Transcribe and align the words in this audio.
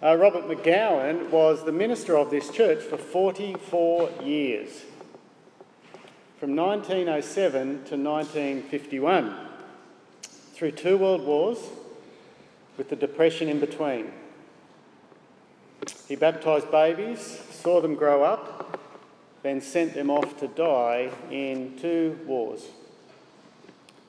Uh, 0.00 0.14
Robert 0.14 0.46
McGowan 0.46 1.28
was 1.30 1.64
the 1.64 1.72
minister 1.72 2.16
of 2.16 2.30
this 2.30 2.50
church 2.50 2.80
for 2.84 2.96
44 2.96 4.10
years, 4.22 4.84
from 6.38 6.54
1907 6.54 7.84
to 7.84 7.96
1951, 7.96 9.36
through 10.54 10.70
two 10.70 10.96
world 10.96 11.26
wars, 11.26 11.58
with 12.76 12.90
the 12.90 12.94
Depression 12.94 13.48
in 13.48 13.58
between. 13.58 14.12
He 16.06 16.14
baptised 16.14 16.70
babies, 16.70 17.40
saw 17.50 17.80
them 17.80 17.96
grow 17.96 18.22
up, 18.22 18.78
then 19.42 19.60
sent 19.60 19.94
them 19.94 20.10
off 20.10 20.38
to 20.38 20.46
die 20.46 21.10
in 21.28 21.76
two 21.76 22.16
wars. 22.24 22.66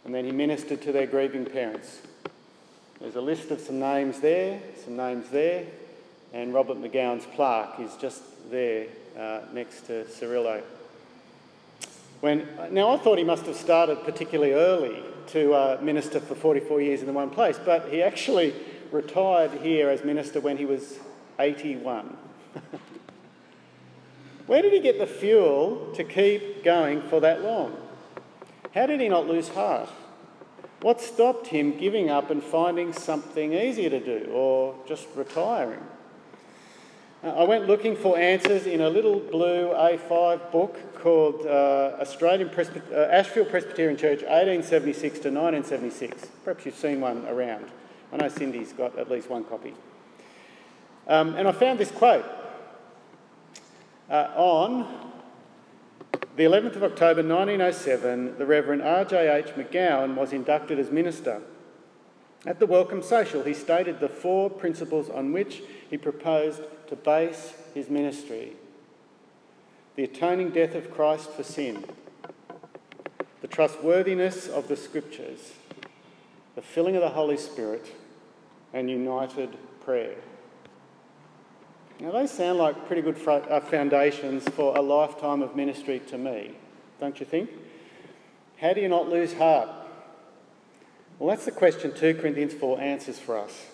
And 0.05 0.13
then 0.13 0.23
he 0.23 0.31
ministered 0.31 0.83
to 0.83 0.91
their 0.91 1.07
grieving 1.07 1.45
parents. 1.45 2.01
There's 3.01 3.15
a 3.15 3.21
list 3.21 3.49
of 3.51 3.61
some 3.61 3.79
names 3.79 4.19
there, 4.19 4.59
some 4.83 4.97
names 4.97 5.29
there, 5.29 5.65
and 6.33 6.53
Robert 6.53 6.77
McGowan's 6.77 7.25
plaque 7.27 7.79
is 7.79 7.95
just 7.95 8.21
there 8.51 8.87
uh, 9.17 9.39
next 9.53 9.87
to 9.87 10.03
Cirillo. 10.03 10.61
When, 12.19 12.45
now, 12.71 12.89
I 12.89 12.97
thought 12.97 13.17
he 13.17 13.23
must 13.23 13.45
have 13.45 13.55
started 13.55 14.03
particularly 14.03 14.51
early 14.51 15.01
to 15.27 15.53
uh, 15.53 15.77
minister 15.81 16.19
for 16.19 16.35
44 16.35 16.81
years 16.81 16.99
in 16.99 17.07
the 17.07 17.13
one 17.13 17.29
place, 17.29 17.57
but 17.63 17.87
he 17.89 18.03
actually 18.03 18.53
retired 18.91 19.51
here 19.61 19.89
as 19.89 20.03
minister 20.03 20.41
when 20.41 20.57
he 20.57 20.65
was 20.65 20.99
81. 21.39 22.17
Where 24.47 24.61
did 24.61 24.73
he 24.73 24.81
get 24.81 24.99
the 24.99 25.07
fuel 25.07 25.93
to 25.95 26.03
keep 26.03 26.65
going 26.65 27.01
for 27.03 27.21
that 27.21 27.43
long? 27.43 27.77
How 28.73 28.87
did 28.87 28.99
he 28.99 29.07
not 29.07 29.25
lose 29.25 29.47
heart? 29.47 29.89
What 30.81 31.01
stopped 31.01 31.47
him 31.47 31.77
giving 31.77 32.09
up 32.09 32.29
and 32.29 32.41
finding 32.41 32.93
something 32.93 33.53
easier 33.53 33.89
to 33.89 33.99
do 33.99 34.29
or 34.31 34.75
just 34.87 35.07
retiring? 35.15 35.81
Uh, 37.21 37.31
I 37.31 37.43
went 37.43 37.67
looking 37.67 37.97
for 37.97 38.17
answers 38.17 38.65
in 38.65 38.79
a 38.79 38.89
little 38.89 39.19
blue 39.19 39.73
A5 39.73 40.53
book 40.53 40.95
called 40.95 41.45
uh, 41.45 41.97
Australian 41.99 42.49
Presby- 42.49 42.81
uh, 42.93 43.07
Ashfield 43.11 43.49
Presbyterian 43.49 43.97
Church 43.97 44.21
1876 44.21 45.19
to 45.19 45.29
1976. 45.29 46.27
Perhaps 46.45 46.65
you've 46.65 46.75
seen 46.75 47.01
one 47.01 47.25
around. 47.27 47.65
I 48.13 48.17
know 48.17 48.29
Cindy's 48.29 48.71
got 48.71 48.97
at 48.97 49.11
least 49.11 49.29
one 49.29 49.43
copy. 49.43 49.73
Um, 51.07 51.35
and 51.35 51.45
I 51.45 51.51
found 51.51 51.77
this 51.77 51.91
quote 51.91 52.25
uh, 54.09 54.31
on 54.37 55.11
the 56.39 56.45
11th 56.45 56.77
of 56.77 56.83
October 56.83 57.21
1907, 57.21 58.37
the 58.37 58.45
Reverend 58.45 58.81
R.J.H. 58.81 59.47
McGowan 59.57 60.15
was 60.15 60.31
inducted 60.31 60.79
as 60.79 60.89
minister. 60.89 61.41
At 62.45 62.59
the 62.59 62.65
welcome 62.65 63.03
social, 63.03 63.43
he 63.43 63.53
stated 63.53 63.99
the 63.99 64.07
four 64.07 64.49
principles 64.49 65.09
on 65.09 65.33
which 65.33 65.61
he 65.89 65.97
proposed 65.97 66.61
to 66.87 66.95
base 66.95 67.55
his 67.73 67.89
ministry 67.89 68.53
the 69.97 70.05
atoning 70.05 70.51
death 70.51 70.75
of 70.75 70.89
Christ 70.91 71.29
for 71.31 71.43
sin, 71.43 71.83
the 73.41 73.47
trustworthiness 73.49 74.47
of 74.47 74.69
the 74.69 74.77
Scriptures, 74.77 75.51
the 76.55 76.61
filling 76.61 76.95
of 76.95 77.01
the 77.01 77.09
Holy 77.09 77.35
Spirit, 77.35 77.93
and 78.73 78.89
united 78.89 79.57
prayer. 79.83 80.15
Now, 82.01 82.11
those 82.11 82.31
sound 82.31 82.59
like 82.59 82.87
pretty 82.87 83.01
good 83.01 83.17
uh, 83.27 83.59
foundations 83.59 84.47
for 84.47 84.77
a 84.77 84.81
lifetime 84.81 85.41
of 85.41 85.57
ministry 85.57 85.99
to 86.07 86.17
me, 86.17 86.55
don't 86.97 87.19
you 87.19 87.25
think? 87.25 87.49
How 88.61 88.71
do 88.71 88.79
you 88.79 88.87
not 88.87 89.09
lose 89.09 89.33
heart? 89.33 89.67
Well, 91.17 91.29
that's 91.29 91.43
the 91.43 91.51
question 91.51 91.93
2 91.93 92.15
Corinthians 92.15 92.53
4 92.53 92.79
answers 92.79 93.19
for 93.19 93.37
us. 93.37 93.65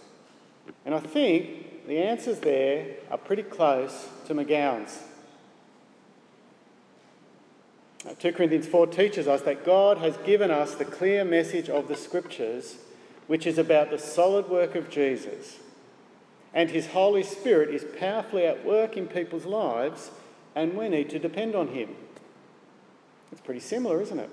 And 0.85 0.95
I 0.95 0.99
think 0.99 1.85
the 1.85 1.99
answers 1.99 2.39
there 2.39 2.95
are 3.11 3.17
pretty 3.19 3.43
close 3.43 4.09
to 4.25 4.33
McGowan's. 4.33 5.03
2 8.17 8.33
Corinthians 8.33 8.65
4 8.65 8.87
teaches 8.87 9.27
us 9.27 9.43
that 9.43 9.63
God 9.63 9.99
has 9.99 10.17
given 10.17 10.49
us 10.49 10.73
the 10.73 10.85
clear 10.85 11.23
message 11.23 11.69
of 11.69 11.87
the 11.87 11.95
Scriptures, 11.95 12.77
which 13.27 13.45
is 13.45 13.59
about 13.59 13.91
the 13.91 13.99
solid 13.99 14.49
work 14.49 14.73
of 14.73 14.89
Jesus 14.89 15.59
and 16.55 16.71
His 16.71 16.87
Holy 16.87 17.21
Spirit 17.21 17.69
is 17.69 17.85
powerfully 17.99 18.45
at 18.45 18.65
work 18.65 18.97
in 18.97 19.07
people's 19.07 19.45
lives, 19.45 20.09
and 20.55 20.75
we 20.75 20.89
need 20.89 21.09
to 21.11 21.19
depend 21.19 21.53
on 21.53 21.67
Him. 21.67 21.89
It's 23.31 23.41
pretty 23.41 23.59
similar, 23.59 24.01
isn't 24.01 24.17
it? 24.17 24.29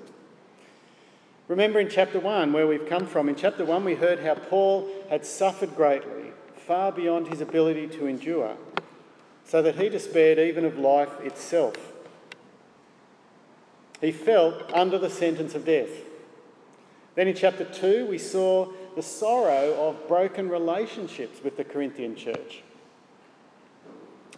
Remember 1.48 1.80
in 1.80 1.90
chapter 1.90 2.20
1 2.20 2.52
where 2.52 2.68
we've 2.68 2.88
come 2.88 3.06
from. 3.06 3.28
In 3.28 3.34
chapter 3.34 3.64
1, 3.64 3.84
we 3.84 3.96
heard 3.96 4.20
how 4.20 4.36
Paul 4.36 4.88
had 5.10 5.26
suffered 5.26 5.74
greatly, 5.74 6.30
far 6.54 6.92
beyond 6.92 7.26
his 7.26 7.40
ability 7.40 7.88
to 7.88 8.06
endure, 8.06 8.56
so 9.44 9.60
that 9.60 9.74
he 9.74 9.88
despaired 9.88 10.38
even 10.38 10.64
of 10.64 10.78
life 10.78 11.20
itself. 11.20 11.74
He 14.00 14.12
felt 14.12 14.72
under 14.72 14.98
the 14.98 15.10
sentence 15.10 15.54
of 15.54 15.64
death. 15.64 15.90
Then 17.16 17.28
in 17.28 17.34
chapter 17.34 17.64
2, 17.64 18.06
we 18.06 18.18
saw 18.18 18.72
the 18.94 19.02
sorrow 19.02 19.74
of 19.88 20.08
broken 20.08 20.48
relationships 20.48 21.42
with 21.42 21.56
the 21.56 21.64
Corinthian 21.64 22.16
church. 22.16 22.62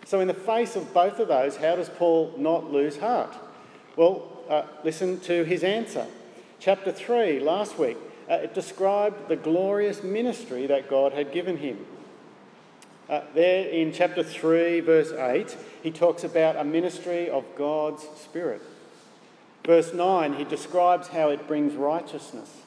So, 0.05 0.21
in 0.21 0.29
the 0.29 0.35
face 0.35 0.77
of 0.77 0.93
both 0.93 1.19
of 1.19 1.29
those, 1.29 1.57
how 1.57 1.77
does 1.77 1.89
Paul 1.89 2.35
not 2.37 2.71
lose 2.71 2.99
heart? 2.99 3.35
Well, 3.97 4.29
uh, 4.49 4.65
listen 4.83 5.21
to 5.21 5.45
his 5.45 5.65
answer. 5.65 6.07
Chapter 6.61 6.93
3, 6.93 7.41
last 7.41 7.79
week, 7.79 7.97
uh, 8.31 8.35
it 8.35 8.55
described 8.55 9.29
the 9.29 9.37
glorious 9.37 10.03
ministry 10.03 10.67
that 10.67 10.91
God 10.91 11.13
had 11.13 11.33
given 11.33 11.59
him. 11.59 11.87
Uh, 13.09 13.21
there 13.35 13.69
in 13.69 13.93
chapter 13.93 14.23
3, 14.23 14.81
verse 14.81 15.13
8, 15.13 15.57
he 15.83 15.91
talks 15.91 16.25
about 16.25 16.57
a 16.57 16.65
ministry 16.65 17.29
of 17.29 17.45
God's 17.57 18.03
Spirit. 18.17 18.63
Verse 19.65 19.93
9, 19.95 20.35
he 20.35 20.45
describes 20.45 21.09
how 21.09 21.29
it 21.31 21.47
brings 21.47 21.75
righteousness. 21.75 22.64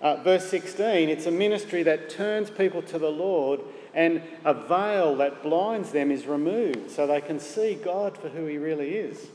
Uh, 0.00 0.16
verse 0.22 0.48
16, 0.48 1.08
it's 1.08 1.26
a 1.26 1.30
ministry 1.30 1.82
that 1.82 2.08
turns 2.08 2.50
people 2.50 2.82
to 2.82 2.98
the 2.98 3.10
Lord 3.10 3.60
and 3.94 4.22
a 4.44 4.54
veil 4.54 5.16
that 5.16 5.42
blinds 5.42 5.90
them 5.90 6.12
is 6.12 6.26
removed 6.26 6.90
so 6.90 7.06
they 7.06 7.20
can 7.20 7.40
see 7.40 7.74
God 7.74 8.16
for 8.16 8.28
who 8.28 8.46
He 8.46 8.58
really 8.58 8.94
is. 8.94 9.26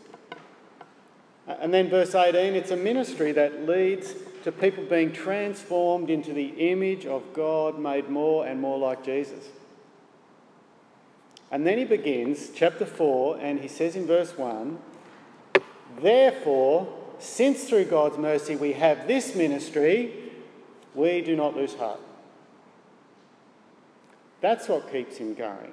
Uh, 1.48 1.56
and 1.60 1.74
then 1.74 1.90
verse 1.90 2.16
18, 2.16 2.56
it's 2.56 2.72
a 2.72 2.78
ministry 2.78 3.34
that 3.34 3.68
leads 3.68 4.16
to 4.44 4.52
people 4.52 4.86
being 4.86 5.12
transformed 5.12 6.10
into 6.10 6.34
the 6.34 6.48
image 6.72 7.06
of 7.06 7.34
God 7.34 7.78
made 7.78 8.10
more 8.10 8.46
and 8.48 8.62
more 8.62 8.78
like 8.78 9.04
Jesus. 9.04 9.48
And 11.52 11.68
then 11.68 11.78
he 11.78 11.86
begins 11.86 12.50
chapter 12.56 12.86
4 12.86 13.38
and 13.40 13.60
he 13.60 13.68
says 13.68 13.96
in 13.96 14.08
verse 14.08 14.38
1 14.38 14.80
Therefore, 16.02 16.92
since 17.20 17.66
through 17.66 17.86
God's 17.86 18.18
mercy 18.18 18.56
we 18.56 18.74
have 18.74 19.08
this 19.08 19.36
ministry, 19.36 20.23
we 20.96 21.22
do 21.22 21.36
not 21.36 21.56
lose 21.56 21.76
heart. 21.76 22.00
That's 24.42 24.68
what 24.68 24.92
keeps 24.92 25.18
him 25.18 25.34
going. 25.34 25.72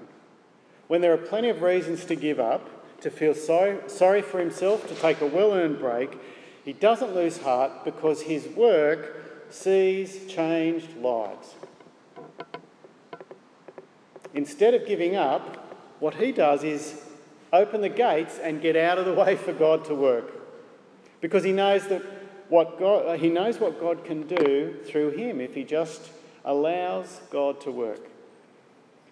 When 0.86 1.00
there 1.00 1.12
are 1.12 1.18
plenty 1.18 1.48
of 1.48 1.62
reasons 1.62 2.04
to 2.06 2.14
give 2.14 2.38
up, 2.38 3.00
to 3.00 3.10
feel 3.10 3.34
sorry, 3.34 3.78
sorry 3.88 4.22
for 4.22 4.38
himself, 4.38 4.86
to 4.88 4.94
take 4.94 5.20
a 5.20 5.26
well 5.26 5.52
earned 5.52 5.78
break, 5.78 6.18
he 6.64 6.72
doesn't 6.72 7.14
lose 7.14 7.38
heart 7.38 7.84
because 7.84 8.22
his 8.22 8.46
work 8.48 9.16
sees 9.50 10.26
changed 10.26 10.96
lives. 10.96 11.54
Instead 14.34 14.74
of 14.74 14.86
giving 14.86 15.16
up, 15.16 15.56
what 15.98 16.14
he 16.14 16.32
does 16.32 16.62
is 16.62 17.02
open 17.52 17.80
the 17.80 17.88
gates 17.88 18.38
and 18.38 18.62
get 18.62 18.76
out 18.76 18.98
of 18.98 19.04
the 19.04 19.12
way 19.12 19.36
for 19.36 19.52
God 19.52 19.84
to 19.86 19.94
work. 19.94 20.32
Because 21.20 21.42
he 21.42 21.52
knows 21.52 21.88
that 21.88 22.02
what 22.50 22.78
God, 22.78 23.18
he 23.20 23.30
knows 23.30 23.58
what 23.58 23.80
God 23.80 24.04
can 24.04 24.26
do 24.26 24.76
through 24.84 25.10
him 25.10 25.40
if 25.40 25.54
he 25.54 25.64
just 25.64 26.10
allows 26.44 27.20
God 27.30 27.60
to 27.62 27.70
work. 27.70 28.08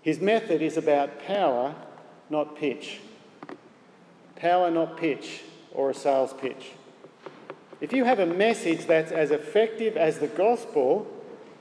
His 0.02 0.20
method 0.20 0.60
is 0.60 0.76
about 0.76 1.22
power, 1.22 1.74
not 2.28 2.56
pitch. 2.56 3.00
Power, 4.36 4.70
not 4.70 4.96
pitch, 4.96 5.42
or 5.72 5.90
a 5.90 5.94
sales 5.94 6.34
pitch. 6.34 6.72
If 7.80 7.92
you 7.92 8.04
have 8.04 8.18
a 8.18 8.26
message 8.26 8.86
that's 8.86 9.12
as 9.12 9.30
effective 9.30 9.96
as 9.96 10.18
the 10.18 10.26
gospel, 10.26 11.06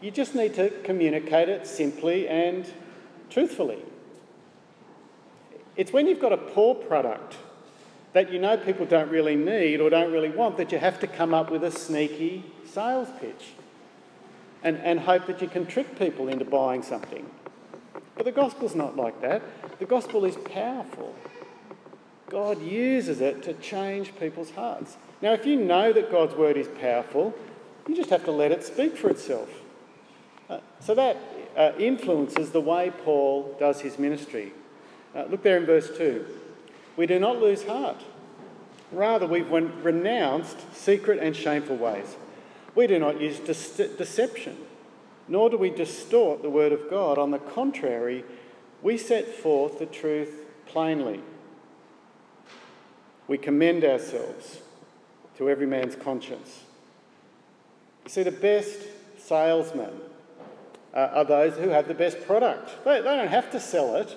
you 0.01 0.09
just 0.09 0.33
need 0.33 0.55
to 0.55 0.71
communicate 0.83 1.47
it 1.47 1.67
simply 1.67 2.27
and 2.27 2.71
truthfully. 3.29 3.83
It's 5.75 5.93
when 5.93 6.07
you've 6.07 6.19
got 6.19 6.33
a 6.33 6.37
poor 6.37 6.73
product 6.73 7.37
that 8.17 8.33
you 8.33 8.39
know 8.39 8.57
people 8.57 8.83
don't 8.83 9.11
really 9.11 9.35
need 9.35 9.79
or 9.79 9.91
don't 9.91 10.11
really 10.11 10.31
want, 10.31 10.57
that 10.57 10.71
you 10.71 10.79
have 10.79 10.99
to 10.99 11.05
come 11.05 11.35
up 11.35 11.51
with 11.51 11.63
a 11.63 11.69
sneaky 11.69 12.43
sales 12.65 13.07
pitch 13.21 13.49
and, 14.63 14.75
and 14.77 14.99
hope 15.01 15.27
that 15.27 15.39
you 15.39 15.47
can 15.47 15.67
trick 15.67 15.99
people 15.99 16.27
into 16.27 16.43
buying 16.43 16.81
something. 16.81 17.29
But 18.15 18.25
the 18.25 18.31
gospel's 18.31 18.73
not 18.73 18.95
like 18.95 19.21
that. 19.21 19.43
The 19.77 19.85
gospel 19.85 20.25
is 20.25 20.35
powerful. 20.35 21.13
God 22.27 22.59
uses 22.59 23.21
it 23.21 23.43
to 23.43 23.53
change 23.53 24.15
people's 24.19 24.49
hearts. 24.49 24.97
Now, 25.21 25.33
if 25.33 25.45
you 25.45 25.55
know 25.55 25.93
that 25.93 26.09
God's 26.09 26.33
word 26.33 26.57
is 26.57 26.67
powerful, 26.81 27.35
you 27.87 27.95
just 27.95 28.09
have 28.09 28.25
to 28.25 28.31
let 28.31 28.51
it 28.51 28.63
speak 28.63 28.97
for 28.97 29.11
itself. 29.11 29.49
Uh, 30.49 30.57
so 30.79 30.95
that 30.95 31.17
uh, 31.55 31.73
influences 31.77 32.49
the 32.49 32.61
way 32.61 32.91
Paul 33.05 33.55
does 33.59 33.81
his 33.81 33.99
ministry. 33.99 34.53
Uh, 35.15 35.25
look 35.25 35.43
there 35.43 35.57
in 35.57 35.67
verse 35.67 35.95
2. 35.95 36.25
We 36.97 37.05
do 37.05 37.19
not 37.19 37.39
lose 37.39 37.63
heart. 37.63 38.03
Rather, 38.91 39.27
we've 39.27 39.49
renounced 39.49 40.75
secret 40.75 41.19
and 41.19 41.35
shameful 41.35 41.77
ways. 41.77 42.17
We 42.73 42.87
do 42.87 42.99
not 42.99 43.21
use 43.21 43.39
de- 43.39 43.87
deception, 43.87 44.57
nor 45.27 45.49
do 45.49 45.57
we 45.57 45.69
distort 45.69 46.41
the 46.41 46.49
word 46.49 46.71
of 46.71 46.89
God. 46.89 47.17
On 47.17 47.31
the 47.31 47.39
contrary, 47.39 48.25
we 48.81 48.97
set 48.97 49.27
forth 49.27 49.79
the 49.79 49.85
truth 49.85 50.45
plainly. 50.65 51.21
We 53.27 53.37
commend 53.37 53.83
ourselves 53.83 54.61
to 55.37 55.49
every 55.49 55.67
man's 55.67 55.95
conscience. 55.95 56.63
You 58.05 58.09
see, 58.09 58.23
the 58.23 58.31
best 58.31 58.79
salesmen 59.17 59.99
are 60.93 61.25
those 61.25 61.57
who 61.57 61.69
have 61.69 61.87
the 61.87 61.93
best 61.93 62.25
product. 62.25 62.83
They, 62.85 63.01
they 63.01 63.17
don't 63.17 63.27
have 63.27 63.51
to 63.51 63.59
sell 63.59 63.95
it, 63.97 64.15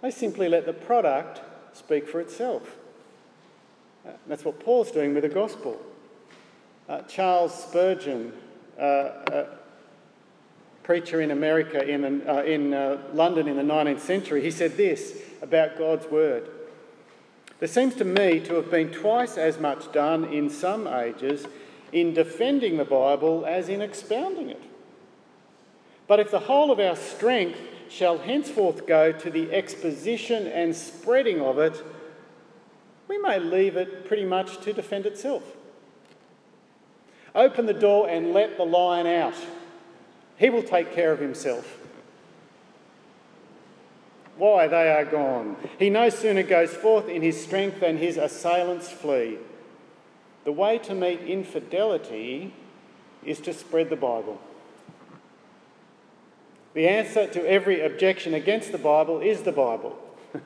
they 0.00 0.10
simply 0.10 0.48
let 0.48 0.64
the 0.64 0.72
product 0.72 1.40
speak 1.74 2.08
for 2.08 2.20
itself. 2.20 2.76
Uh, 4.06 4.10
that's 4.26 4.44
what 4.44 4.58
Paul's 4.60 4.90
doing 4.90 5.14
with 5.14 5.22
the 5.22 5.28
gospel. 5.28 5.80
Uh, 6.88 7.02
Charles 7.02 7.54
Spurgeon, 7.54 8.32
uh, 8.78 8.82
a 8.82 9.46
preacher 10.82 11.20
in 11.20 11.30
America, 11.30 11.86
in, 11.86 12.26
uh, 12.28 12.42
in 12.42 12.74
uh, 12.74 13.00
London 13.14 13.46
in 13.46 13.56
the 13.56 13.62
19th 13.62 14.00
century, 14.00 14.42
he 14.42 14.50
said 14.50 14.76
this 14.76 15.16
about 15.40 15.78
God's 15.78 16.06
word. 16.06 16.48
There 17.60 17.68
seems 17.68 17.94
to 17.96 18.04
me 18.04 18.40
to 18.40 18.54
have 18.54 18.70
been 18.70 18.90
twice 18.90 19.38
as 19.38 19.60
much 19.60 19.92
done 19.92 20.24
in 20.24 20.50
some 20.50 20.88
ages 20.88 21.46
in 21.92 22.12
defending 22.12 22.76
the 22.76 22.84
Bible 22.84 23.46
as 23.46 23.68
in 23.68 23.80
expounding 23.80 24.50
it. 24.50 24.62
But 26.08 26.18
if 26.18 26.30
the 26.30 26.40
whole 26.40 26.72
of 26.72 26.80
our 26.80 26.96
strength 26.96 27.58
shall 27.92 28.18
henceforth 28.18 28.86
go 28.86 29.12
to 29.12 29.30
the 29.30 29.52
exposition 29.52 30.46
and 30.46 30.74
spreading 30.74 31.40
of 31.40 31.58
it, 31.58 31.82
we 33.06 33.18
may 33.18 33.38
leave 33.38 33.76
it 33.76 34.06
pretty 34.06 34.24
much 34.24 34.58
to 34.62 34.72
defend 34.72 35.04
itself. 35.04 35.42
Open 37.34 37.66
the 37.66 37.74
door 37.74 38.08
and 38.08 38.32
let 38.32 38.56
the 38.56 38.64
lion 38.64 39.06
out. 39.06 39.34
He 40.38 40.48
will 40.48 40.62
take 40.62 40.94
care 40.94 41.12
of 41.12 41.18
himself. 41.18 41.78
Why, 44.38 44.66
they 44.66 44.90
are 44.90 45.04
gone. 45.04 45.56
He 45.78 45.90
no 45.90 46.08
sooner 46.08 46.42
goes 46.42 46.74
forth 46.74 47.08
in 47.08 47.20
his 47.20 47.42
strength 47.42 47.80
than 47.80 47.98
his 47.98 48.16
assailants 48.16 48.90
flee. 48.90 49.36
The 50.44 50.52
way 50.52 50.78
to 50.78 50.94
meet 50.94 51.20
infidelity 51.20 52.54
is 53.24 53.38
to 53.40 53.52
spread 53.52 53.90
the 53.90 53.96
Bible. 53.96 54.40
The 56.74 56.88
answer 56.88 57.26
to 57.26 57.46
every 57.46 57.80
objection 57.80 58.34
against 58.34 58.72
the 58.72 58.78
Bible 58.78 59.20
is 59.20 59.42
the 59.42 59.52
Bible. 59.52 59.98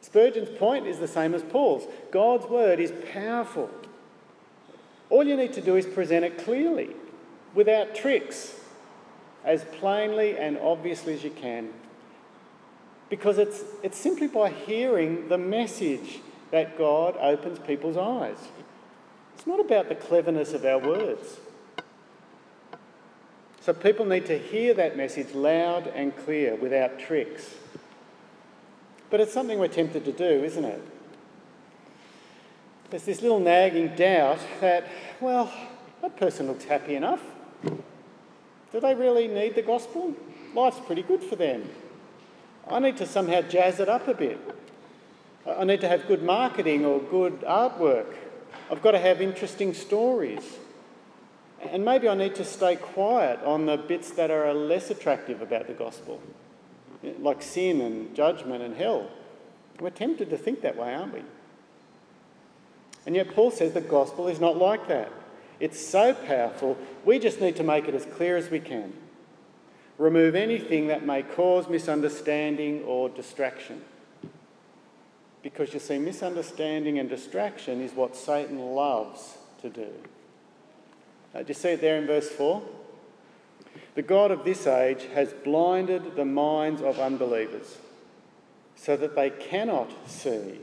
Spurgeon's 0.00 0.56
point 0.58 0.86
is 0.86 0.98
the 0.98 1.08
same 1.08 1.34
as 1.34 1.42
Paul's 1.42 1.86
God's 2.10 2.46
word 2.46 2.80
is 2.80 2.92
powerful. 3.12 3.70
All 5.10 5.24
you 5.24 5.36
need 5.36 5.52
to 5.52 5.60
do 5.60 5.76
is 5.76 5.86
present 5.86 6.24
it 6.24 6.38
clearly, 6.38 6.90
without 7.54 7.94
tricks, 7.94 8.58
as 9.44 9.64
plainly 9.64 10.36
and 10.36 10.58
obviously 10.58 11.14
as 11.14 11.22
you 11.22 11.30
can. 11.30 11.68
Because 13.08 13.38
it's, 13.38 13.62
it's 13.84 13.98
simply 13.98 14.26
by 14.26 14.50
hearing 14.50 15.28
the 15.28 15.38
message 15.38 16.20
that 16.50 16.76
God 16.76 17.16
opens 17.20 17.60
people's 17.60 17.96
eyes. 17.96 18.38
It's 19.34 19.46
not 19.46 19.60
about 19.60 19.88
the 19.88 19.94
cleverness 19.94 20.54
of 20.54 20.64
our 20.64 20.78
words. 20.78 21.38
So 23.66 23.72
people 23.72 24.04
need 24.04 24.26
to 24.26 24.38
hear 24.38 24.74
that 24.74 24.96
message 24.96 25.34
loud 25.34 25.88
and 25.88 26.16
clear 26.16 26.54
without 26.54 27.00
tricks. 27.00 27.52
But 29.10 29.20
it's 29.20 29.32
something 29.32 29.58
we're 29.58 29.66
tempted 29.66 30.04
to 30.04 30.12
do, 30.12 30.44
isn't 30.44 30.64
it? 30.64 30.80
There's 32.90 33.02
this 33.02 33.22
little 33.22 33.40
nagging 33.40 33.96
doubt 33.96 34.38
that, 34.60 34.86
well, 35.20 35.52
that 36.00 36.16
person 36.16 36.46
looks 36.46 36.62
happy 36.62 36.94
enough. 36.94 37.20
Do 37.64 38.78
they 38.78 38.94
really 38.94 39.26
need 39.26 39.56
the 39.56 39.62
gospel? 39.62 40.14
Life's 40.54 40.78
pretty 40.86 41.02
good 41.02 41.24
for 41.24 41.34
them. 41.34 41.68
I 42.68 42.78
need 42.78 42.96
to 42.98 43.06
somehow 43.06 43.40
jazz 43.40 43.80
it 43.80 43.88
up 43.88 44.06
a 44.06 44.14
bit. 44.14 44.38
I 45.44 45.64
need 45.64 45.80
to 45.80 45.88
have 45.88 46.06
good 46.06 46.22
marketing 46.22 46.84
or 46.84 47.00
good 47.00 47.40
artwork. 47.40 48.14
I've 48.70 48.80
got 48.80 48.92
to 48.92 49.00
have 49.00 49.20
interesting 49.20 49.74
stories. 49.74 50.56
And 51.72 51.84
maybe 51.84 52.08
I 52.08 52.14
need 52.14 52.34
to 52.36 52.44
stay 52.44 52.76
quiet 52.76 53.40
on 53.44 53.66
the 53.66 53.76
bits 53.76 54.10
that 54.12 54.30
are 54.30 54.52
less 54.52 54.90
attractive 54.90 55.42
about 55.42 55.66
the 55.66 55.72
gospel, 55.72 56.20
like 57.20 57.42
sin 57.42 57.80
and 57.80 58.14
judgment 58.14 58.62
and 58.62 58.76
hell. 58.76 59.10
We're 59.80 59.90
tempted 59.90 60.30
to 60.30 60.38
think 60.38 60.62
that 60.62 60.76
way, 60.76 60.94
aren't 60.94 61.14
we? 61.14 61.22
And 63.04 63.14
yet, 63.14 63.34
Paul 63.34 63.50
says 63.50 63.72
the 63.72 63.80
gospel 63.80 64.26
is 64.28 64.40
not 64.40 64.56
like 64.56 64.88
that. 64.88 65.12
It's 65.60 65.80
so 65.80 66.12
powerful, 66.12 66.76
we 67.04 67.18
just 67.18 67.40
need 67.40 67.56
to 67.56 67.62
make 67.62 67.88
it 67.88 67.94
as 67.94 68.04
clear 68.04 68.36
as 68.36 68.50
we 68.50 68.60
can. 68.60 68.92
Remove 69.96 70.34
anything 70.34 70.88
that 70.88 71.06
may 71.06 71.22
cause 71.22 71.68
misunderstanding 71.68 72.82
or 72.84 73.08
distraction. 73.08 73.82
Because 75.42 75.72
you 75.72 75.80
see, 75.80 75.98
misunderstanding 75.98 76.98
and 76.98 77.08
distraction 77.08 77.80
is 77.80 77.92
what 77.92 78.16
Satan 78.16 78.58
loves 78.58 79.38
to 79.62 79.70
do. 79.70 79.88
Uh, 81.34 81.42
do 81.42 81.48
you 81.48 81.54
see 81.54 81.70
it 81.70 81.80
there 81.80 81.98
in 81.98 82.06
verse 82.06 82.28
4? 82.28 82.62
The 83.94 84.02
God 84.02 84.30
of 84.30 84.44
this 84.44 84.66
age 84.66 85.06
has 85.14 85.32
blinded 85.32 86.16
the 86.16 86.24
minds 86.24 86.82
of 86.82 86.98
unbelievers 86.98 87.78
so 88.74 88.96
that 88.96 89.16
they 89.16 89.30
cannot 89.30 89.90
see 90.06 90.60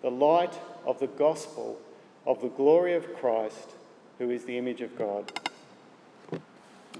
the 0.00 0.10
light 0.10 0.58
of 0.86 0.98
the 0.98 1.06
gospel 1.06 1.78
of 2.26 2.40
the 2.40 2.48
glory 2.48 2.94
of 2.94 3.14
Christ, 3.14 3.72
who 4.18 4.30
is 4.30 4.44
the 4.44 4.56
image 4.56 4.80
of 4.80 4.96
God. 4.96 5.32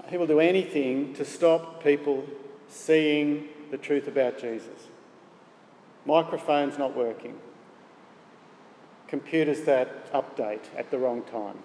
He 0.09 0.17
will 0.17 0.27
do 0.27 0.39
anything 0.39 1.13
to 1.15 1.25
stop 1.25 1.83
people 1.83 2.25
seeing 2.69 3.47
the 3.71 3.77
truth 3.77 4.07
about 4.07 4.39
Jesus. 4.39 4.89
Microphones 6.05 6.77
not 6.77 6.95
working, 6.95 7.39
computers 9.07 9.61
that 9.61 10.11
update 10.13 10.65
at 10.77 10.91
the 10.91 10.99
wrong 10.99 11.23
time 11.23 11.57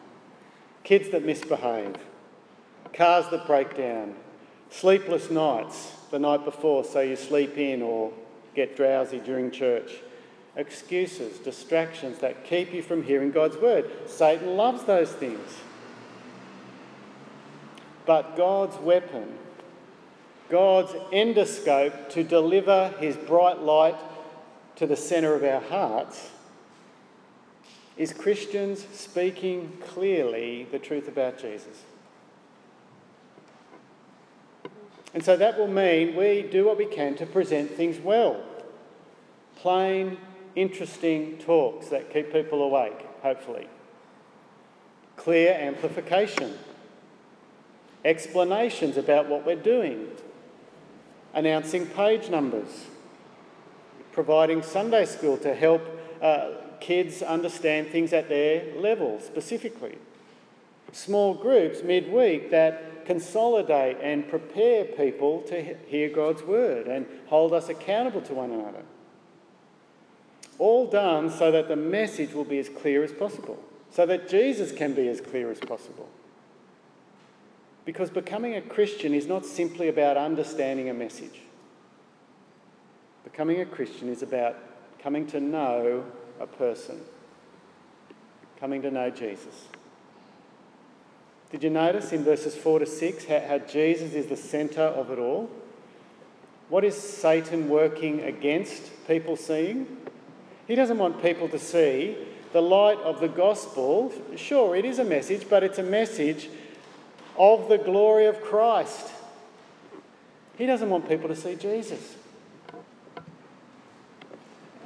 kids 0.89 1.11
that 1.11 1.23
misbehave, 1.23 1.97
cars 2.95 3.29
that 3.29 3.47
break 3.47 3.77
down, 3.77 4.15
sleepless 4.71 5.31
nights 5.31 5.93
the 6.11 6.19
night 6.19 6.43
before 6.47 6.83
so 6.83 7.01
you 7.01 7.15
sleep 7.15 7.59
in 7.59 7.83
or 7.83 8.11
get 8.55 8.75
drowsy 8.75 9.19
during 9.19 9.51
church, 9.51 9.97
excuses, 10.57 11.37
distractions 11.41 12.21
that 12.21 12.43
keep 12.43 12.73
you 12.73 12.81
from 12.81 13.03
hearing 13.03 13.31
God's 13.31 13.59
word. 13.59 13.85
Satan 14.07 14.57
loves 14.57 14.83
those 14.85 15.13
things. 15.13 15.59
But 18.07 18.35
God's 18.35 18.79
weapon, 18.79 19.37
God's 20.49 20.93
endoscope 21.13 22.09
to 22.09 22.25
deliver 22.25 22.95
his 22.99 23.15
bright 23.15 23.59
light 23.59 23.97
to 24.77 24.87
the 24.87 24.97
centre 24.97 25.35
of 25.35 25.45
our 25.45 25.61
hearts 25.61 26.31
is 27.99 28.13
Christians 28.13 28.87
speaking 28.93 29.77
clearly 29.81 30.69
the 30.71 30.79
truth 30.79 31.09
about 31.09 31.37
Jesus. 31.37 31.83
And 35.13 35.25
so 35.25 35.37
that 35.37 35.59
will 35.59 35.69
mean 35.69 36.15
we 36.15 36.43
do 36.43 36.65
what 36.65 36.79
we 36.79 36.87
can 36.87 37.17
to 37.17 37.27
present 37.27 37.73
things 37.73 37.99
well. 37.99 38.41
Plain, 39.57 40.17
interesting 40.55 41.39
talks 41.39 41.89
that 41.89 42.13
keep 42.13 42.33
people 42.33 42.63
awake, 42.63 43.05
hopefully. 43.23 43.67
Clear 45.17 45.55
amplification. 45.55 46.57
Explanations 48.05 48.97
about 48.97 49.29
what 49.29 49.45
we're 49.45 49.57
doing. 49.57 50.09
Announcing 51.35 51.87
page 51.87 52.31
numbers. 52.31 52.87
Providing 54.13 54.63
Sunday 54.63 55.05
school 55.05 55.37
to 55.39 55.53
help 55.53 55.83
uh, 56.23 56.51
kids 56.81 57.23
understand 57.23 57.89
things 57.89 58.13
at 58.13 58.29
their 58.29 58.75
level 58.77 59.21
specifically. 59.21 59.99
Small 60.93 61.35
groups 61.35 61.83
midweek 61.83 62.51
that 62.51 63.05
consolidate 63.07 63.97
and 64.03 64.29
prepare 64.29 64.85
people 64.85 65.43
to 65.43 65.77
hear 65.87 66.09
God's 66.09 66.43
word 66.43 66.87
and 66.87 67.07
hold 67.27 67.53
us 67.53 67.69
accountable 67.69 68.21
to 68.23 68.35
one 68.35 68.51
another. 68.51 68.83
All 70.59 70.87
done 70.87 71.31
so 71.31 71.51
that 71.51 71.69
the 71.69 71.77
message 71.77 72.33
will 72.33 72.45
be 72.45 72.59
as 72.59 72.69
clear 72.69 73.05
as 73.05 73.13
possible, 73.13 73.63
so 73.91 74.05
that 74.07 74.29
Jesus 74.29 74.73
can 74.73 74.93
be 74.93 75.09
as 75.09 75.21
clear 75.21 75.51
as 75.51 75.59
possible. 75.59 76.09
Because 77.85 78.11
becoming 78.11 78.55
a 78.55 78.61
Christian 78.61 79.15
is 79.15 79.27
not 79.27 79.47
simply 79.47 79.89
about 79.89 80.19
understanding 80.19 80.91
a 80.91 80.95
message. 80.95 81.41
Becoming 83.25 83.61
a 83.61 83.67
Christian 83.67 84.09
is 84.11 84.23
about 84.23 84.57
coming 84.99 85.27
to 85.29 85.41
know 85.41 86.05
a 86.41 86.47
person 86.47 87.01
coming 88.59 88.83
to 88.83 88.91
know 88.91 89.11
Jesus. 89.11 89.67
Did 91.51 91.63
you 91.63 91.71
notice 91.71 92.13
in 92.13 92.25
verses 92.25 92.55
4 92.55 92.81
to 92.81 92.87
6 92.87 93.25
how, 93.25 93.41
how 93.41 93.59
Jesus 93.59 94.13
is 94.13 94.27
the 94.27 94.37
centre 94.37 94.83
of 94.83 95.11
it 95.11 95.19
all? 95.19 95.51
What 96.69 96.85
is 96.85 96.95
Satan 96.95 97.69
working 97.69 98.21
against 98.21 99.07
people 99.07 99.37
seeing? 99.37 99.87
He 100.67 100.75
doesn't 100.75 100.99
want 100.99 101.23
people 101.23 101.49
to 101.49 101.59
see 101.59 102.17
the 102.53 102.61
light 102.61 102.99
of 102.99 103.21
the 103.21 103.29
gospel. 103.29 104.13
Sure, 104.37 104.77
it 104.77 104.85
is 104.85 104.99
a 104.99 105.05
message, 105.05 105.49
but 105.49 105.65
it's 105.65 105.79
a 105.79 105.83
message 105.83 106.51
of 107.39 107.69
the 107.71 107.79
glory 107.79 108.27
of 108.27 108.43
Christ. 108.43 109.13
He 110.59 110.67
doesn't 110.67 110.91
want 110.91 111.09
people 111.09 111.29
to 111.29 111.37
see 111.37 111.55
Jesus. 111.55 112.18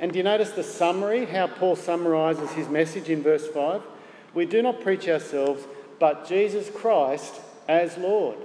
And 0.03 0.11
do 0.11 0.19
you 0.19 0.25
notice 0.25 0.51
the 0.51 0.65
summary, 0.65 1.27
how 1.27 1.47
Paul 1.47 1.77
summarises 1.77 2.51
his 2.51 2.69
message 2.69 3.09
in 3.09 3.23
verse 3.23 3.47
5? 3.47 3.83
We 4.35 4.47
do 4.47 4.61
not 4.61 4.83
preach 4.83 5.07
ourselves, 5.09 5.63
but 6.01 6.27
Jesus 6.27 6.69
Christ 6.69 7.41
as 7.69 7.97
Lord. 7.97 8.37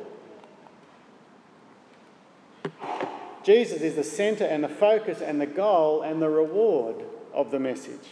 Jesus 3.44 3.82
is 3.82 3.96
the 3.96 4.04
centre 4.04 4.46
and 4.46 4.64
the 4.64 4.70
focus 4.70 5.20
and 5.20 5.42
the 5.42 5.48
goal 5.48 6.04
and 6.04 6.22
the 6.22 6.30
reward 6.30 6.98
of 7.34 7.50
the 7.50 7.60
message. 7.60 8.08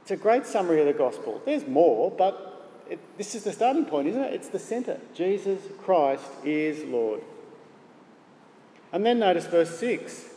It's 0.00 0.10
a 0.10 0.16
great 0.16 0.46
summary 0.46 0.80
of 0.80 0.86
the 0.86 0.92
gospel. 0.92 1.42
There's 1.44 1.68
more, 1.68 2.10
but 2.10 2.72
it, 2.90 2.98
this 3.16 3.36
is 3.36 3.44
the 3.44 3.52
starting 3.52 3.84
point, 3.84 4.08
isn't 4.08 4.20
it? 4.20 4.34
It's 4.34 4.48
the 4.48 4.58
centre. 4.58 4.98
Jesus 5.14 5.60
Christ 5.78 6.24
is 6.44 6.82
Lord. 6.86 7.20
And 8.92 9.06
then 9.06 9.20
notice 9.20 9.46
verse 9.46 9.78
6. 9.78 10.30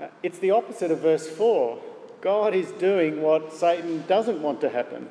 Uh, 0.00 0.06
it's 0.22 0.38
the 0.38 0.50
opposite 0.50 0.90
of 0.90 1.00
verse 1.00 1.28
4. 1.28 1.78
God 2.20 2.54
is 2.54 2.70
doing 2.72 3.22
what 3.22 3.52
Satan 3.52 4.04
doesn't 4.08 4.42
want 4.42 4.60
to 4.62 4.70
happen. 4.70 5.08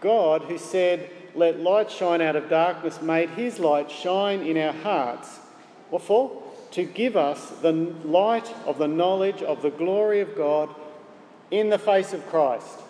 God, 0.00 0.42
who 0.42 0.58
said, 0.58 1.08
Let 1.34 1.60
light 1.60 1.90
shine 1.90 2.20
out 2.20 2.36
of 2.36 2.50
darkness, 2.50 3.00
made 3.00 3.30
his 3.30 3.58
light 3.58 3.90
shine 3.90 4.40
in 4.40 4.58
our 4.58 4.72
hearts. 4.72 5.38
What 5.90 6.02
for? 6.02 6.42
To 6.72 6.84
give 6.84 7.16
us 7.16 7.50
the 7.62 7.72
light 7.72 8.52
of 8.66 8.78
the 8.78 8.88
knowledge 8.88 9.42
of 9.42 9.62
the 9.62 9.70
glory 9.70 10.20
of 10.20 10.36
God 10.36 10.74
in 11.50 11.70
the 11.70 11.78
face 11.78 12.12
of 12.12 12.26
Christ. 12.28 12.80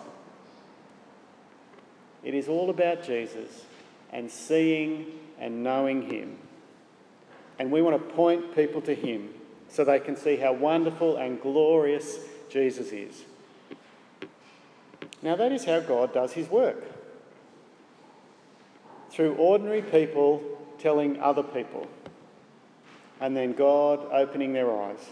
It 2.23 2.33
is 2.33 2.47
all 2.47 2.71
about 2.71 3.03
Jesus 3.03 3.65
and 4.11 4.31
seeing 4.31 5.05
and 5.37 5.63
knowing 5.63 6.09
him. 6.09 6.39
And 7.59 7.71
we 7.71 7.83
want 7.83 7.95
to 7.95 8.15
point 8.15 8.55
people 8.55 8.81
to 8.81 8.95
him 8.95 9.34
so 9.75 9.83
they 9.83 9.99
can 9.99 10.15
see 10.15 10.37
how 10.37 10.53
wonderful 10.53 11.17
and 11.17 11.41
glorious 11.41 12.19
Jesus 12.49 12.93
is. 12.93 13.23
Now, 15.21 15.35
that 15.35 15.51
is 15.51 15.65
how 15.65 15.81
God 15.81 16.13
does 16.13 16.31
his 16.31 16.47
work 16.49 16.81
through 19.09 19.35
ordinary 19.35 19.81
people 19.81 20.41
telling 20.79 21.19
other 21.19 21.43
people, 21.43 21.87
and 23.19 23.35
then 23.35 23.51
God 23.51 23.99
opening 24.13 24.53
their 24.53 24.71
eyes. 24.71 25.09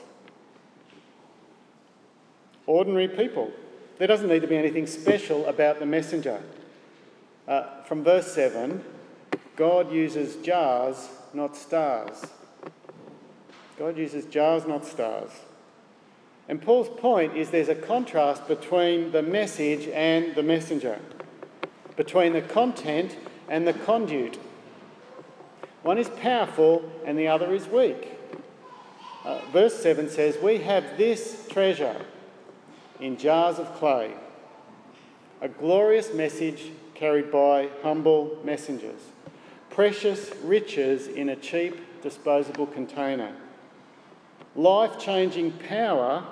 Ordinary 2.66 3.10
people. 3.10 3.52
There 3.98 4.08
doesn't 4.08 4.30
need 4.30 4.44
to 4.44 4.48
be 4.48 4.58
anything 4.58 4.88
special 4.88 5.46
about 5.46 5.80
the 5.80 5.86
messenger. 5.86 6.42
Uh, 7.48 7.84
from 7.84 8.04
verse 8.04 8.32
7, 8.32 8.82
God 9.58 9.92
uses 9.92 10.38
jars, 10.38 11.10
not 11.34 11.58
stars. 11.58 12.26
God 13.84 13.98
uses 13.98 14.24
jars, 14.28 14.66
not 14.66 14.86
stars. 14.86 15.30
And 16.48 16.62
Paul's 16.62 16.88
point 16.88 17.36
is 17.36 17.50
there's 17.50 17.68
a 17.68 17.76
contrast 17.76 18.48
between 18.48 19.12
the 19.12 19.22
message 19.22 19.90
and 19.90 20.34
the 20.36 20.42
messenger, 20.42 21.02
between 21.98 22.32
the 22.32 22.42
content 22.42 23.18
and 23.50 23.68
the 23.68 23.74
conduit. 23.74 24.40
One 25.82 25.98
is 25.98 26.08
powerful 26.08 26.90
and 27.06 27.20
the 27.20 27.28
other 27.28 27.54
is 27.54 27.68
weak. 27.68 28.18
Uh, 29.26 29.42
verse 29.52 29.76
7 29.84 30.10
says, 30.10 30.38
We 30.42 30.60
have 30.60 30.98
this 30.98 31.46
treasure 31.50 32.06
in 33.02 33.18
jars 33.18 33.60
of 33.60 33.76
clay, 33.76 34.14
a 35.42 35.50
glorious 35.50 36.14
message 36.14 36.72
carried 36.96 37.34
by 37.34 37.68
humble 37.82 38.38
messengers, 38.46 39.02
precious 39.70 40.32
riches 40.42 41.08
in 41.08 41.28
a 41.28 41.36
cheap 41.36 42.02
disposable 42.02 42.66
container 42.66 43.36
life 44.56 45.00
changing 45.00 45.52
power 45.52 46.26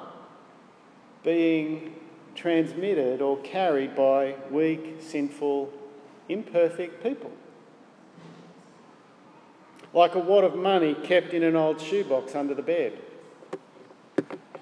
being 1.24 1.96
transmitted 2.36 3.22
or 3.22 3.38
carried 3.42 3.96
by 3.96 4.36
weak, 4.50 4.98
sinful, 5.00 5.72
imperfect 6.30 7.04
people. 7.04 7.32
Like 9.94 10.16
a 10.16 10.20
wad 10.20 10.44
of 10.44 10.56
money 10.56 10.94
kept 10.94 11.34
in 11.34 11.44
an 11.44 11.56
old 11.56 11.82
shoebox 11.82 12.34
under 12.34 12.54
the 12.54 12.62
bed. 12.62 12.98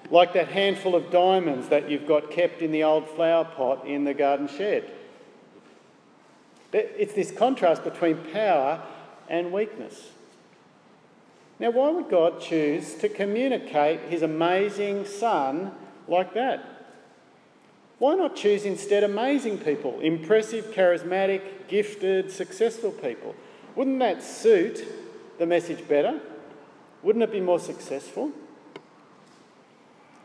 Like 0.10 0.34
that 0.34 0.48
handful 0.48 0.96
of 0.96 1.12
diamonds 1.12 1.70
that 1.70 1.90
you've 1.90 2.08
got 2.08 2.32
kept 2.32 2.62
in 2.62 2.72
the 2.72 2.84
old 2.84 3.08
flower 3.08 3.46
pot 3.46 3.86
in 3.86 4.06
the 4.06 4.14
garden 4.14 4.48
shed. 4.48 4.92
It's 6.74 7.14
this 7.14 7.32
contrast 7.32 7.84
between 7.84 8.18
power 8.32 8.82
and 9.28 9.52
weakness. 9.52 10.10
Now, 11.60 11.72
why 11.72 11.90
would 11.90 12.10
God 12.10 12.40
choose 12.40 12.96
to 12.96 13.10
communicate 13.10 14.00
his 14.02 14.22
amazing 14.22 15.06
Son 15.06 15.72
like 16.08 16.34
that? 16.34 16.64
Why 17.98 18.16
not 18.16 18.38
choose 18.38 18.64
instead 18.64 19.04
amazing 19.04 19.58
people, 19.58 20.00
impressive, 20.00 20.68
charismatic, 20.68 21.68
gifted, 21.68 22.32
successful 22.32 22.92
people? 22.92 23.36
Wouldn't 23.76 24.00
that 24.00 24.24
suit 24.24 24.86
the 25.38 25.46
message 25.46 25.86
better? 25.86 26.22
Wouldn't 27.04 27.24
it 27.24 27.32
be 27.32 27.42
more 27.42 27.60
successful? 27.60 28.32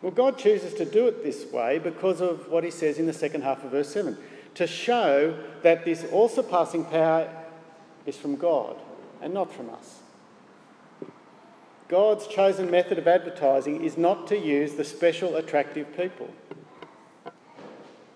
Well, 0.02 0.12
God 0.12 0.38
chooses 0.38 0.74
to 0.74 0.84
do 0.84 1.08
it 1.08 1.24
this 1.24 1.50
way 1.50 1.78
because 1.80 2.20
of 2.20 2.48
what 2.48 2.62
he 2.62 2.70
says 2.70 2.98
in 2.98 3.06
the 3.06 3.12
second 3.12 3.42
half 3.42 3.64
of 3.64 3.72
verse 3.72 3.88
7 3.88 4.16
to 4.54 4.66
show 4.68 5.36
that 5.62 5.84
this 5.84 6.04
all 6.12 6.28
surpassing 6.28 6.84
power 6.84 7.28
is 8.06 8.16
from 8.16 8.36
God 8.36 8.76
and 9.20 9.34
not 9.34 9.52
from 9.52 9.70
us. 9.70 10.03
God's 11.88 12.26
chosen 12.26 12.70
method 12.70 12.98
of 12.98 13.06
advertising 13.06 13.84
is 13.84 13.98
not 13.98 14.26
to 14.28 14.38
use 14.38 14.74
the 14.74 14.84
special 14.84 15.36
attractive 15.36 15.94
people, 15.96 16.30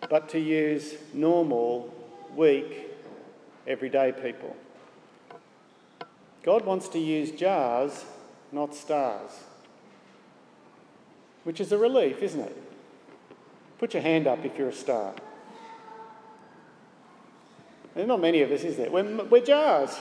but 0.09 0.29
to 0.31 0.41
use 0.41 0.95
normal, 1.13 1.95
weak, 2.35 2.91
everyday 3.67 4.13
people. 4.13 4.57
God 6.43 6.65
wants 6.65 6.89
to 6.89 6.99
use 6.99 7.31
jars, 7.31 8.07
not 8.53 8.75
stars. 8.75 9.33
Which 11.45 11.61
is 11.61 11.73
a 11.73 11.79
relief, 11.79 12.23
isn't 12.23 12.41
it? 12.41 12.57
Put 13.79 13.93
your 13.93 14.03
hand 14.03 14.27
up 14.27 14.45
if 14.45 14.57
you're 14.57 14.71
a 14.71 14.73
star. 14.73 15.15
There's 17.95 18.09
not 18.09 18.21
many 18.21 18.43
of 18.43 18.51
us, 18.51 18.65
is 18.65 18.77
there? 18.77 18.91
We're, 18.91 19.25
we're 19.25 19.45
jars. 19.45 19.99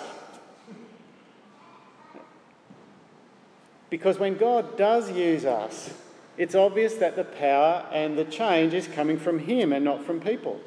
Because 3.89 4.20
when 4.20 4.38
God 4.38 4.77
does 4.77 5.12
use 5.12 5.46
us, 5.46 5.94
it's 6.38 6.56
obvious 6.56 6.96
that 6.96 7.15
the 7.15 7.24
power 7.24 7.86
and 7.91 8.17
the 8.17 8.25
change 8.25 8.74
is 8.74 8.88
coming 8.88 9.17
from 9.17 9.39
Him 9.39 9.74
and 9.74 9.84
not 9.84 10.03
from 10.03 10.20
people. 10.20 10.60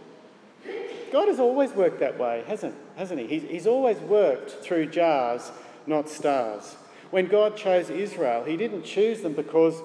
God 1.12 1.29
has 1.29 1.41
always 1.41 1.73
worked 1.73 2.00
that 2.00 2.19
way, 2.19 2.45
hasn't, 2.47 2.75
hasn't 2.97 3.21
He? 3.21 3.27
He's, 3.27 3.43
he's 3.43 3.67
always 3.67 3.99
worked 3.99 4.62
through 4.65 4.87
jars, 4.87 5.50
not 5.87 6.09
stars. 6.09 6.77
When 7.11 7.27
God 7.27 7.57
chose 7.57 7.91
Israel, 7.91 8.45
He 8.45 8.57
didn't 8.57 8.85
choose 8.85 9.21
them 9.21 9.35
because 9.35 9.81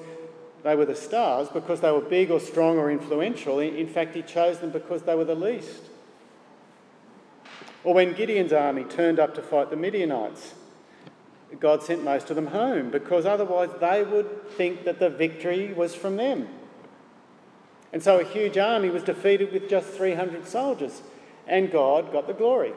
they 0.63 0.75
were 0.75 0.85
the 0.85 0.95
stars, 0.95 1.49
because 1.49 1.81
they 1.81 1.91
were 1.91 2.01
big 2.01 2.31
or 2.31 2.39
strong 2.39 2.77
or 2.77 2.89
influential. 2.89 3.59
In 3.59 3.87
fact, 3.87 4.15
He 4.15 4.21
chose 4.21 4.59
them 4.59 4.71
because 4.71 5.03
they 5.03 5.15
were 5.15 5.25
the 5.25 5.35
least. 5.35 5.83
Or 7.83 7.93
when 7.93 8.13
Gideon's 8.13 8.53
army 8.53 8.83
turned 8.83 9.19
up 9.19 9.35
to 9.35 9.43
fight 9.43 9.69
the 9.69 9.75
Midianites, 9.75 10.55
God 11.59 11.83
sent 11.83 12.03
most 12.03 12.29
of 12.29 12.35
them 12.35 12.47
home 12.47 12.89
because 12.89 13.25
otherwise 13.25 13.69
they 13.79 14.03
would 14.03 14.49
think 14.51 14.83
that 14.85 14.99
the 14.99 15.09
victory 15.09 15.73
was 15.73 15.95
from 15.95 16.17
them. 16.17 16.47
And 17.93 18.03
so 18.03 18.19
a 18.19 18.23
huge 18.23 18.57
army 18.57 18.89
was 18.89 19.03
defeated 19.03 19.53
with 19.53 19.69
just 19.69 19.87
300 19.89 20.47
soldiers, 20.47 21.01
and 21.47 21.71
God 21.71 22.11
got 22.11 22.27
the 22.27 22.33
glory. 22.33 22.73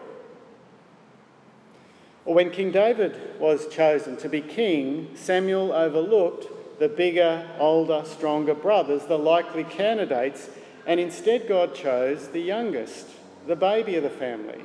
Or 2.25 2.35
when 2.35 2.51
King 2.51 2.71
David 2.71 3.41
was 3.41 3.69
chosen 3.69 4.17
to 4.19 4.29
be 4.29 4.43
king, 4.43 5.11
Samuel 5.15 5.73
overlooked 5.73 6.79
the 6.79 6.89
bigger, 6.89 7.49
older, 7.59 8.03
stronger 8.05 8.55
brothers, 8.55 9.07
the 9.07 9.19
likely 9.19 9.65
candidates, 9.65 10.51
and 10.87 11.01
instead 11.01 11.49
God 11.49 11.75
chose 11.75 12.29
the 12.29 12.41
youngest, 12.41 13.09
the 13.47 13.57
baby 13.57 13.97
of 13.97 14.03
the 14.03 14.11
family. 14.11 14.61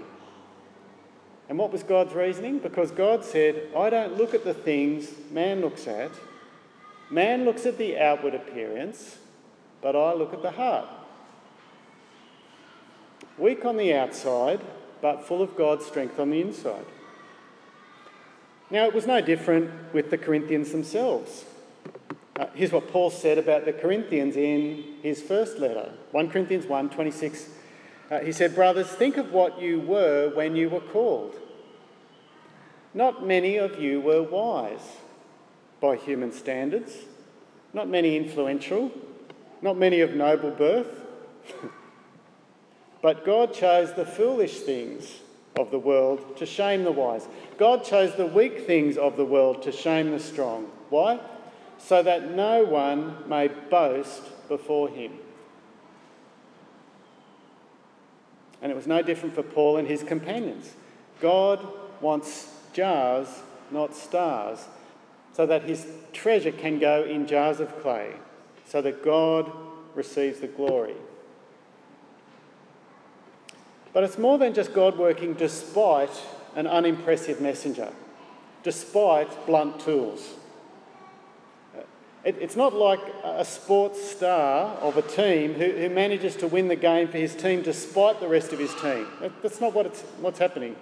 And 1.53 1.59
what 1.59 1.71
was 1.71 1.83
God's 1.83 2.15
reasoning? 2.15 2.57
Because 2.57 2.89
God 2.89 3.23
said, 3.23 3.67
I 3.77 3.91
don't 3.91 4.17
look 4.17 4.33
at 4.33 4.43
the 4.43 4.55
things 4.55 5.11
man 5.29 5.61
looks 5.61 5.85
at. 5.85 6.09
Man 7.11 7.45
looks 7.45 7.67
at 7.67 7.77
the 7.77 7.99
outward 7.99 8.33
appearance, 8.33 9.19
but 9.79 9.95
I 9.95 10.15
look 10.15 10.33
at 10.33 10.41
the 10.41 10.49
heart. 10.49 10.87
Weak 13.37 13.65
on 13.65 13.77
the 13.77 13.93
outside, 13.93 14.61
but 14.99 15.27
full 15.27 15.43
of 15.43 15.55
God's 15.55 15.85
strength 15.85 16.19
on 16.19 16.31
the 16.31 16.41
inside. 16.41 16.87
Now, 18.71 18.87
it 18.87 18.95
was 18.95 19.05
no 19.05 19.21
different 19.21 19.93
with 19.93 20.09
the 20.09 20.17
Corinthians 20.17 20.71
themselves. 20.71 21.45
Uh, 22.35 22.47
here's 22.55 22.71
what 22.71 22.87
Paul 22.87 23.11
said 23.11 23.37
about 23.37 23.65
the 23.65 23.73
Corinthians 23.73 24.37
in 24.37 24.83
his 25.03 25.21
first 25.21 25.59
letter 25.59 25.91
1 26.13 26.31
Corinthians 26.31 26.65
1 26.65 26.89
26. 26.89 27.49
Uh, 28.09 28.19
he 28.21 28.31
said, 28.31 28.55
Brothers, 28.55 28.87
think 28.87 29.17
of 29.17 29.31
what 29.31 29.61
you 29.61 29.79
were 29.81 30.31
when 30.33 30.55
you 30.55 30.67
were 30.67 30.81
called. 30.81 31.41
Not 32.93 33.25
many 33.25 33.57
of 33.57 33.79
you 33.79 33.99
were 33.99 34.21
wise 34.21 34.97
by 35.81 35.95
human 35.95 36.31
standards, 36.31 36.93
not 37.73 37.87
many 37.89 38.15
influential, 38.15 38.91
not 39.61 39.77
many 39.77 40.01
of 40.01 40.13
noble 40.13 40.51
birth. 40.51 41.01
but 43.01 43.25
God 43.25 43.53
chose 43.53 43.93
the 43.93 44.05
foolish 44.05 44.59
things 44.59 45.19
of 45.57 45.71
the 45.71 45.79
world 45.79 46.37
to 46.37 46.45
shame 46.45 46.83
the 46.83 46.91
wise. 46.91 47.27
God 47.57 47.83
chose 47.83 48.15
the 48.15 48.25
weak 48.25 48.65
things 48.65 48.97
of 48.97 49.17
the 49.17 49.25
world 49.25 49.63
to 49.63 49.71
shame 49.71 50.11
the 50.11 50.19
strong. 50.19 50.71
Why? 50.89 51.19
So 51.77 52.01
that 52.03 52.31
no 52.31 52.63
one 52.63 53.27
may 53.27 53.47
boast 53.47 54.47
before 54.47 54.89
him. 54.89 55.13
And 58.61 58.71
it 58.71 58.75
was 58.75 58.87
no 58.87 59.01
different 59.01 59.35
for 59.35 59.43
Paul 59.43 59.77
and 59.77 59.87
his 59.87 60.03
companions. 60.03 60.73
God 61.19 61.65
wants 61.99 62.52
jars, 62.73 63.27
not 63.71 63.95
stars, 63.95 64.67
so 65.33 65.45
that 65.45 65.63
his 65.63 65.87
treasure 66.11 66.51
can 66.51 66.79
go 66.79 67.03
in 67.03 67.27
jars 67.27 67.59
of 67.59 67.81
clay, 67.81 68.13
so 68.65 68.81
that 68.81 69.03
God 69.03 69.51
receives 69.95 70.39
the 70.39 70.47
glory. 70.47 70.95
But 73.93 74.03
it's 74.03 74.17
more 74.17 74.37
than 74.37 74.53
just 74.53 74.73
God 74.73 74.97
working 74.97 75.33
despite 75.33 76.21
an 76.55 76.67
unimpressive 76.67 77.39
messenger, 77.39 77.91
despite 78.63 79.45
blunt 79.45 79.79
tools. 79.79 80.33
It, 82.23 82.37
it's 82.39 82.55
not 82.55 82.73
like 82.73 83.01
a 83.23 83.43
sports 83.43 84.01
star 84.01 84.77
of 84.77 84.95
a 84.97 85.01
team 85.01 85.55
who, 85.55 85.69
who, 85.71 85.89
manages 85.89 86.37
to 86.37 86.47
win 86.47 86.69
the 86.69 86.75
game 86.75 87.09
for 87.09 87.17
his 87.17 87.35
team 87.35 87.61
despite 87.61 88.21
the 88.21 88.29
rest 88.29 88.53
of 88.53 88.59
his 88.59 88.73
team. 88.75 89.07
That's 89.41 89.59
not 89.59 89.73
what 89.73 89.93
what's 90.21 90.39
happening. 90.39 90.75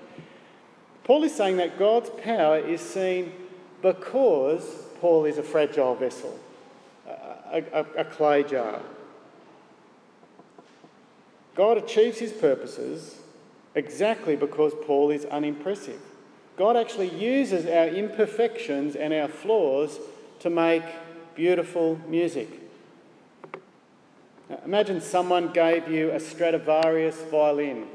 Paul 1.03 1.23
is 1.23 1.33
saying 1.33 1.57
that 1.57 1.79
God's 1.79 2.09
power 2.23 2.57
is 2.57 2.81
seen 2.81 3.33
because 3.81 4.63
Paul 4.99 5.25
is 5.25 5.37
a 5.37 5.43
fragile 5.43 5.95
vessel, 5.95 6.39
a, 7.07 7.63
a, 7.73 7.85
a 7.97 8.05
clay 8.05 8.43
jar. 8.43 8.79
God 11.55 11.77
achieves 11.77 12.19
his 12.19 12.31
purposes 12.31 13.17
exactly 13.75 14.35
because 14.35 14.73
Paul 14.85 15.09
is 15.09 15.25
unimpressive. 15.25 15.99
God 16.57 16.77
actually 16.77 17.09
uses 17.09 17.65
our 17.65 17.87
imperfections 17.87 18.95
and 18.95 19.13
our 19.13 19.27
flaws 19.27 19.99
to 20.39 20.49
make 20.49 20.83
beautiful 21.35 21.99
music. 22.07 22.49
Now, 24.49 24.59
imagine 24.65 25.01
someone 25.01 25.51
gave 25.53 25.87
you 25.87 26.11
a 26.11 26.19
Stradivarius 26.19 27.21
violin, 27.31 27.87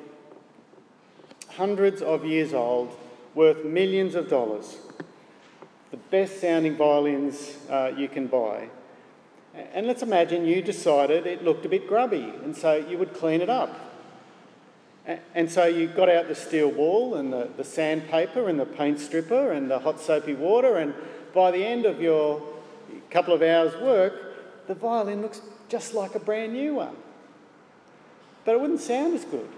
hundreds 1.57 2.03
of 2.03 2.25
years 2.25 2.53
old, 2.53 2.97
worth 3.35 3.65
millions 3.65 4.15
of 4.15 4.29
dollars, 4.29 4.77
the 5.91 5.97
best 5.97 6.41
sounding 6.41 6.77
violins 6.77 7.57
uh, 7.71 7.93
you 7.97 8.09
can 8.09 8.27
buy. 8.27 8.69
And 9.73 9.87
let's 9.87 10.03
imagine 10.03 10.45
you 10.45 10.61
decided 10.61 11.27
it 11.27 11.43
looked 11.43 11.65
a 11.65 11.69
bit 11.69 11.89
grubby, 11.89 12.33
and 12.45 12.55
so 12.55 12.75
you 12.75 12.99
would 12.99 13.15
clean 13.15 13.41
it 13.41 13.49
up. 13.49 13.81
And 15.35 15.51
so 15.51 15.67
you 15.67 15.87
got 15.87 16.09
out 16.09 16.29
the 16.29 16.35
steel 16.35 16.69
wool 16.69 17.15
and 17.15 17.33
the, 17.33 17.49
the 17.57 17.65
sandpaper 17.65 18.49
and 18.49 18.59
the 18.59 18.67
paint 18.67 18.99
stripper 18.99 19.53
and 19.53 19.71
the 19.71 19.79
hot 19.79 20.01
soapy 20.01 20.35
water, 20.35 20.77
and 20.77 20.95
by 21.33 21.50
the 21.50 21.65
end 21.65 21.87
of 21.87 22.00
your 22.00 22.43
couple 23.11 23.33
of 23.33 23.41
hours' 23.41 23.75
work, 23.80 24.67
the 24.67 24.75
violin 24.75 25.23
looks 25.23 25.41
just 25.69 25.95
like 25.95 26.15
a 26.15 26.19
brand 26.19 26.52
new 26.52 26.75
one. 26.75 26.97
But 28.45 28.57
it 28.57 28.61
wouldn't 28.61 28.80
sound 28.80 29.15
as 29.15 29.25
good. 29.25 29.49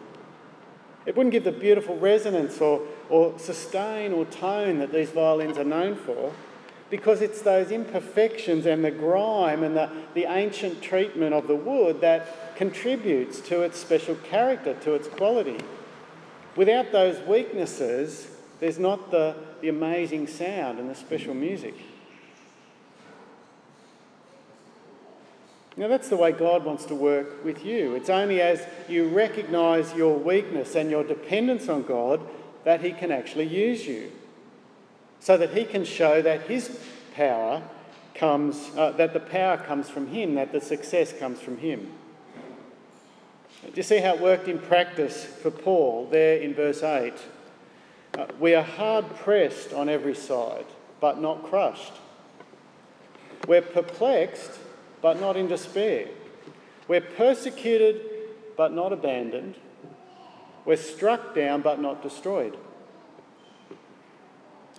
It 1.08 1.16
wouldn't 1.16 1.32
give 1.32 1.44
the 1.44 1.52
beautiful 1.52 1.96
resonance 1.96 2.60
or, 2.60 2.82
or 3.08 3.38
sustain 3.38 4.12
or 4.12 4.26
tone 4.26 4.78
that 4.80 4.92
these 4.92 5.08
violins 5.08 5.56
are 5.56 5.64
known 5.64 5.96
for 5.96 6.34
because 6.90 7.22
it's 7.22 7.40
those 7.40 7.70
imperfections 7.70 8.66
and 8.66 8.84
the 8.84 8.90
grime 8.90 9.62
and 9.62 9.74
the, 9.74 9.90
the 10.12 10.24
ancient 10.24 10.82
treatment 10.82 11.32
of 11.32 11.48
the 11.48 11.56
wood 11.56 12.02
that 12.02 12.54
contributes 12.56 13.40
to 13.40 13.62
its 13.62 13.78
special 13.78 14.16
character, 14.16 14.74
to 14.82 14.92
its 14.92 15.08
quality. 15.08 15.56
Without 16.56 16.92
those 16.92 17.26
weaknesses, 17.26 18.28
there's 18.60 18.78
not 18.78 19.10
the, 19.10 19.34
the 19.62 19.70
amazing 19.70 20.26
sound 20.26 20.78
and 20.78 20.90
the 20.90 20.94
special 20.94 21.32
music. 21.32 21.74
Now, 25.78 25.88
that's 25.88 26.08
the 26.08 26.16
way 26.16 26.32
God 26.32 26.64
wants 26.64 26.84
to 26.86 26.94
work 26.94 27.42
with 27.44 27.64
you. 27.64 27.94
It's 27.94 28.10
only 28.10 28.42
as 28.42 28.66
you 28.88 29.08
recognise 29.08 29.94
your 29.94 30.18
weakness 30.18 30.74
and 30.74 30.90
your 30.90 31.04
dependence 31.04 31.68
on 31.68 31.84
God 31.84 32.20
that 32.64 32.82
He 32.82 32.92
can 32.92 33.10
actually 33.10 33.46
use 33.46 33.86
you 33.86 34.12
so 35.20 35.36
that 35.36 35.52
he 35.52 35.64
can 35.64 35.84
show 35.84 36.22
that 36.22 36.42
his 36.42 36.78
power 37.14 37.62
comes, 38.14 38.70
uh, 38.76 38.92
that 38.92 39.12
the 39.12 39.20
power 39.20 39.56
comes 39.56 39.88
from 39.88 40.08
him, 40.08 40.34
that 40.34 40.52
the 40.52 40.60
success 40.60 41.12
comes 41.12 41.40
from 41.40 41.58
him. 41.58 41.92
Do 43.62 43.72
you 43.74 43.82
see 43.82 43.98
how 43.98 44.14
it 44.14 44.20
worked 44.20 44.48
in 44.48 44.58
practice 44.58 45.24
for 45.24 45.50
Paul 45.50 46.08
there 46.10 46.38
in 46.38 46.54
verse 46.54 46.82
8? 46.82 47.12
Uh, 48.16 48.26
we 48.38 48.54
are 48.54 48.62
hard 48.62 49.04
pressed 49.16 49.72
on 49.72 49.88
every 49.88 50.14
side, 50.14 50.66
but 51.00 51.20
not 51.20 51.44
crushed. 51.44 51.92
We're 53.46 53.62
perplexed, 53.62 54.58
but 55.00 55.20
not 55.20 55.36
in 55.36 55.48
despair. 55.48 56.08
We're 56.86 57.00
persecuted, 57.00 58.00
but 58.56 58.72
not 58.72 58.92
abandoned. 58.92 59.54
We're 60.64 60.76
struck 60.76 61.34
down, 61.34 61.62
but 61.62 61.80
not 61.80 62.02
destroyed. 62.02 62.56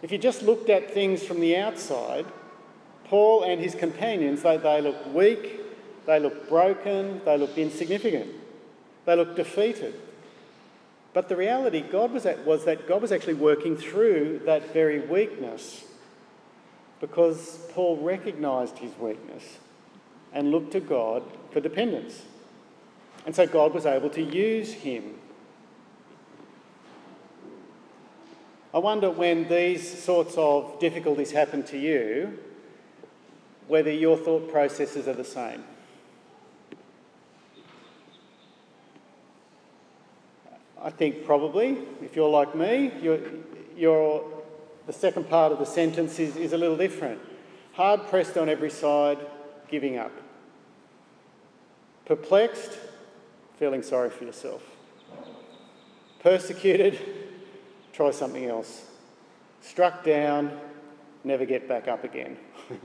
If 0.02 0.12
you 0.12 0.18
just 0.18 0.44
looked 0.44 0.70
at 0.70 0.92
things 0.92 1.24
from 1.24 1.40
the 1.40 1.58
outside, 1.58 2.26
Paul 3.06 3.44
and 3.44 3.60
his 3.60 3.76
companions, 3.76 4.44
they, 4.44 4.58
they 4.58 4.82
looked 4.82 5.08
weak, 5.08 5.62
they 6.06 6.20
look 6.20 6.48
broken, 6.48 7.22
they 7.26 7.38
look 7.38 7.58
insignificant, 7.58 8.32
they 9.06 9.16
look 9.16 9.36
defeated. 9.36 9.94
But 11.14 11.28
the 11.28 11.36
reality 11.36 11.82
God 11.82 12.12
was, 12.12 12.26
at, 12.26 12.46
was 12.46 12.66
that 12.66 12.88
God 12.88 13.02
was 13.02 13.12
actually 13.12 13.34
working 13.34 13.76
through 13.76 14.42
that 14.46 14.74
very 14.74 15.00
weakness 15.00 15.84
because 17.02 17.60
Paul 17.72 17.98
recognised 17.98 18.78
his 18.78 18.96
weakness 18.98 19.58
and 20.34 20.52
looked 20.52 20.72
to 20.72 20.80
God 20.80 21.24
for 21.52 21.60
dependence. 21.60 22.24
And 23.26 23.36
so 23.36 23.46
God 23.46 23.74
was 23.74 23.86
able 23.86 24.10
to 24.12 24.22
use 24.22 24.72
him 24.72 25.20
I 28.72 28.78
wonder 28.78 29.10
when 29.10 29.48
these 29.48 30.04
sorts 30.04 30.36
of 30.38 30.80
difficulties 30.80 31.32
happen 31.32 31.64
to 31.64 31.78
you, 31.78 32.38
whether 33.68 33.92
your 33.92 34.16
thought 34.16 34.52
processes 34.52 35.08
are 35.08 35.14
the 35.14 35.24
same. 35.24 35.64
I 40.80 40.92
think 40.92 41.26
probably, 41.26 41.80
if 42.04 42.16
you're 42.16 42.30
like 42.30 42.56
me, 42.56 42.92
you're, 43.02 43.20
you're, 43.76 44.24
the 44.86 44.94
second 44.94 45.28
part 45.28 45.52
of 45.52 45.58
the 45.58 45.66
sentence 45.66 46.20
is, 46.20 46.36
is 46.36 46.54
a 46.54 46.58
little 46.58 46.78
different. 46.78 47.20
Hard 47.74 48.08
pressed 48.08 48.38
on 48.38 48.50
every 48.50 48.70
side, 48.70 49.18
giving 49.68 49.98
up. 49.98 50.12
Perplexed, 52.10 52.78
feeling 53.60 53.84
sorry 53.84 54.10
for 54.10 54.24
yourself. 54.24 54.64
Persecuted, 56.22 56.98
try 57.94 58.10
something 58.10 58.46
else. 58.46 58.88
Struck 59.62 60.04
down, 60.04 60.60
never 61.24 61.46
get 61.46 61.68
back 61.68 61.88
up 61.88 62.04
again. 62.04 62.36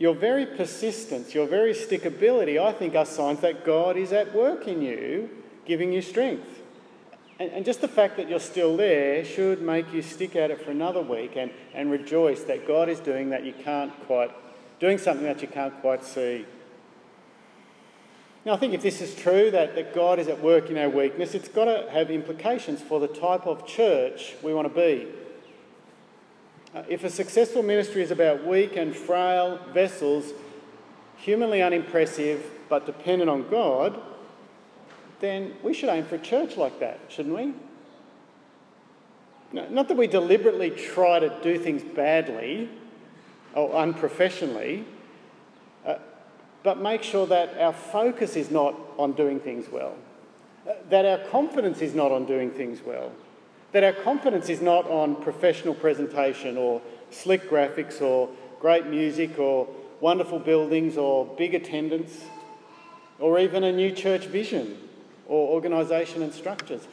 your 0.00 0.16
very 0.16 0.44
persistence, 0.44 1.36
your 1.36 1.46
very 1.46 1.72
stickability, 1.72 2.60
I 2.60 2.72
think, 2.72 2.96
are 2.96 3.06
signs 3.06 3.38
that 3.42 3.64
God 3.64 3.96
is 3.96 4.12
at 4.12 4.34
work 4.34 4.66
in 4.66 4.82
you, 4.82 5.30
giving 5.66 5.92
you 5.92 6.02
strength. 6.02 6.62
And, 7.38 7.64
just 7.64 7.80
the 7.80 7.86
fact 7.86 8.16
that 8.16 8.28
you're 8.28 8.40
still 8.40 8.76
there 8.76 9.24
should 9.24 9.62
make 9.62 9.92
you 9.94 10.02
stick 10.02 10.34
at 10.34 10.50
it 10.50 10.60
for 10.60 10.72
another 10.72 11.00
week 11.00 11.36
and, 11.36 11.52
and 11.72 11.92
rejoice 11.92 12.42
that 12.42 12.66
God 12.66 12.88
is 12.88 12.98
doing 12.98 13.30
that 13.30 13.44
you 13.44 13.52
can't 13.52 13.92
quite, 14.06 14.32
doing 14.80 14.98
something 14.98 15.24
that 15.24 15.42
you 15.42 15.48
can't 15.48 15.78
quite 15.80 16.04
see. 16.04 16.46
Now, 18.44 18.54
I 18.54 18.56
think 18.56 18.72
if 18.72 18.82
this 18.82 19.00
is 19.00 19.14
true, 19.14 19.50
that, 19.50 19.74
that 19.74 19.94
God 19.94 20.18
is 20.18 20.28
at 20.28 20.40
work 20.40 20.70
in 20.70 20.78
our 20.78 20.88
weakness, 20.88 21.34
it's 21.34 21.48
got 21.48 21.64
to 21.66 21.90
have 21.90 22.10
implications 22.10 22.80
for 22.80 23.00
the 23.00 23.08
type 23.08 23.46
of 23.46 23.66
church 23.66 24.36
we 24.42 24.54
want 24.54 24.72
to 24.72 24.74
be. 24.74 25.08
Uh, 26.74 26.82
if 26.88 27.02
a 27.04 27.10
successful 27.10 27.62
ministry 27.62 28.02
is 28.02 28.10
about 28.10 28.46
weak 28.46 28.76
and 28.76 28.94
frail 28.94 29.58
vessels, 29.72 30.32
humanly 31.16 31.60
unimpressive 31.60 32.44
but 32.68 32.86
dependent 32.86 33.28
on 33.28 33.48
God, 33.50 34.00
then 35.20 35.54
we 35.62 35.74
should 35.74 35.88
aim 35.88 36.04
for 36.04 36.14
a 36.14 36.20
church 36.20 36.56
like 36.56 36.78
that, 36.80 37.00
shouldn't 37.08 37.34
we? 37.34 37.52
No, 39.52 39.68
not 39.68 39.88
that 39.88 39.96
we 39.96 40.06
deliberately 40.06 40.70
try 40.70 41.18
to 41.18 41.28
do 41.42 41.58
things 41.58 41.82
badly 41.82 42.68
or 43.58 43.74
unprofessionally, 43.74 44.84
uh, 45.84 45.96
but 46.62 46.80
make 46.80 47.02
sure 47.02 47.26
that 47.26 47.58
our 47.58 47.72
focus 47.72 48.36
is 48.36 48.50
not 48.50 48.74
on 48.96 49.12
doing 49.12 49.40
things 49.40 49.68
well, 49.70 49.96
uh, 50.68 50.72
that 50.90 51.04
our 51.04 51.18
confidence 51.28 51.80
is 51.80 51.94
not 51.94 52.12
on 52.12 52.24
doing 52.24 52.50
things 52.50 52.80
well, 52.84 53.10
that 53.72 53.82
our 53.82 53.92
confidence 53.92 54.48
is 54.48 54.62
not 54.62 54.88
on 54.88 55.16
professional 55.16 55.74
presentation 55.74 56.56
or 56.56 56.80
slick 57.10 57.50
graphics 57.50 58.00
or 58.00 58.28
great 58.60 58.86
music 58.86 59.38
or 59.38 59.66
wonderful 60.00 60.38
buildings 60.38 60.96
or 60.96 61.26
big 61.36 61.54
attendance 61.54 62.24
or 63.18 63.40
even 63.40 63.64
a 63.64 63.72
new 63.72 63.90
church 63.90 64.26
vision 64.26 64.78
or 65.26 65.48
organisation 65.48 66.22
and 66.22 66.32
structures. 66.32 66.86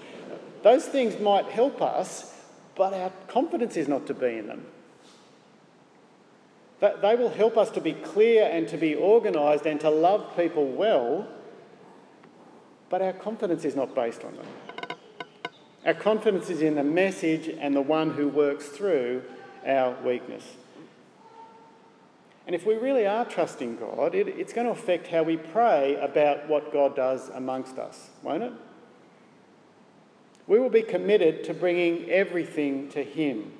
Those 0.63 0.86
things 0.86 1.19
might 1.19 1.45
help 1.45 1.80
us, 1.82 2.34
but 2.75 2.93
our 2.93 3.12
confidence 3.28 3.78
is 3.78 3.88
not 3.88 4.08
to 4.08 4.15
be 4.15 4.39
in 4.39 4.47
them. 4.47 4.65
They 7.02 7.15
will 7.15 7.30
help 7.30 7.58
us 7.58 7.69
to 7.71 7.82
be 7.82 7.93
clear 7.93 8.50
and 8.52 8.67
to 8.69 8.78
be 8.78 8.95
organised 8.95 9.65
and 9.65 9.80
to 9.82 9.89
love 9.89 10.36
people 10.36 10.67
well, 10.67 11.28
but 12.89 13.02
our 13.02 13.13
confidence 13.13 13.65
is 13.65 13.76
not 13.76 13.95
based 13.95 14.24
on 14.24 14.36
them. 14.36 14.45
Our 15.86 15.93
confidence 15.93 16.50
is 16.50 16.62
in 16.62 16.76
the 16.76 16.84
message 16.84 17.48
and 17.48 17.76
the 17.76 17.82
one 17.82 18.12
who 18.12 18.28
works 18.28 18.67
through 18.67 19.24
our 19.65 19.95
weakness. 20.04 20.43
And 22.48 22.56
if 22.56 22.65
we 22.65 22.76
really 22.76 23.08
are 23.08 23.26
trusting 23.26 23.78
God, 23.78 24.13
it, 24.13 24.28
it's 24.28 24.54
going 24.54 24.67
to 24.67 24.74
affect 24.74 25.08
how 25.08 25.24
we 25.24 25.38
pray 25.38 25.95
about 25.95 26.48
what 26.48 26.71
God 26.71 26.95
does 26.95 27.30
amongst 27.30 27.80
us, 27.80 28.10
won't 28.21 28.43
it? 28.43 28.54
We 30.48 30.60
will 30.60 30.69
be 30.69 30.84
committed 30.84 31.43
to 31.45 31.54
bringing 31.54 32.10
everything 32.10 32.89
to 32.89 33.04
Him. 33.04 33.52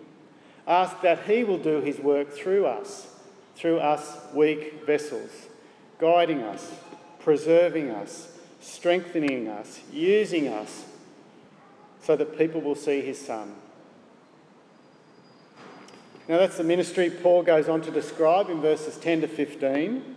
Ask 0.68 1.02
that 1.02 1.24
He 1.24 1.44
will 1.44 1.58
do 1.58 1.82
His 1.82 2.00
work 2.00 2.32
through 2.32 2.68
us, 2.68 3.08
through 3.56 3.80
us 3.80 4.18
weak 4.34 4.86
vessels, 4.86 5.32
guiding 6.00 6.44
us, 6.44 6.72
preserving 7.20 7.90
us, 7.90 8.38
strengthening 8.62 9.48
us, 9.48 9.80
using 9.92 10.48
us, 10.48 10.86
so 12.02 12.16
that 12.16 12.38
people 12.38 12.62
will 12.62 12.76
see 12.76 13.02
His 13.02 13.20
Son. 13.20 13.56
Now, 16.28 16.38
that's 16.40 16.58
the 16.58 16.64
ministry 16.64 17.12
Paul 17.12 17.44
goes 17.44 17.70
on 17.70 17.82
to 17.82 17.92
describe 17.92 18.50
in 18.50 18.60
verses 18.60 18.98
10 18.98 19.22
to 19.22 19.28
15. 19.28 20.16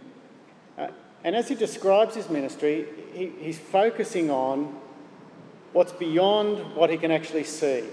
Uh, 0.79 0.89
and 1.23 1.37
as 1.37 1.49
he 1.49 1.55
describes 1.55 2.15
his 2.15 2.31
ministry, 2.31 2.87
he, 3.13 3.31
he's 3.41 3.59
focusing 3.59 4.31
on 4.31 4.75
what's 5.75 5.93
beyond 5.93 6.75
what 6.75 6.89
he 6.89 6.97
can 6.97 7.11
actually 7.11 7.45
see. 7.45 7.85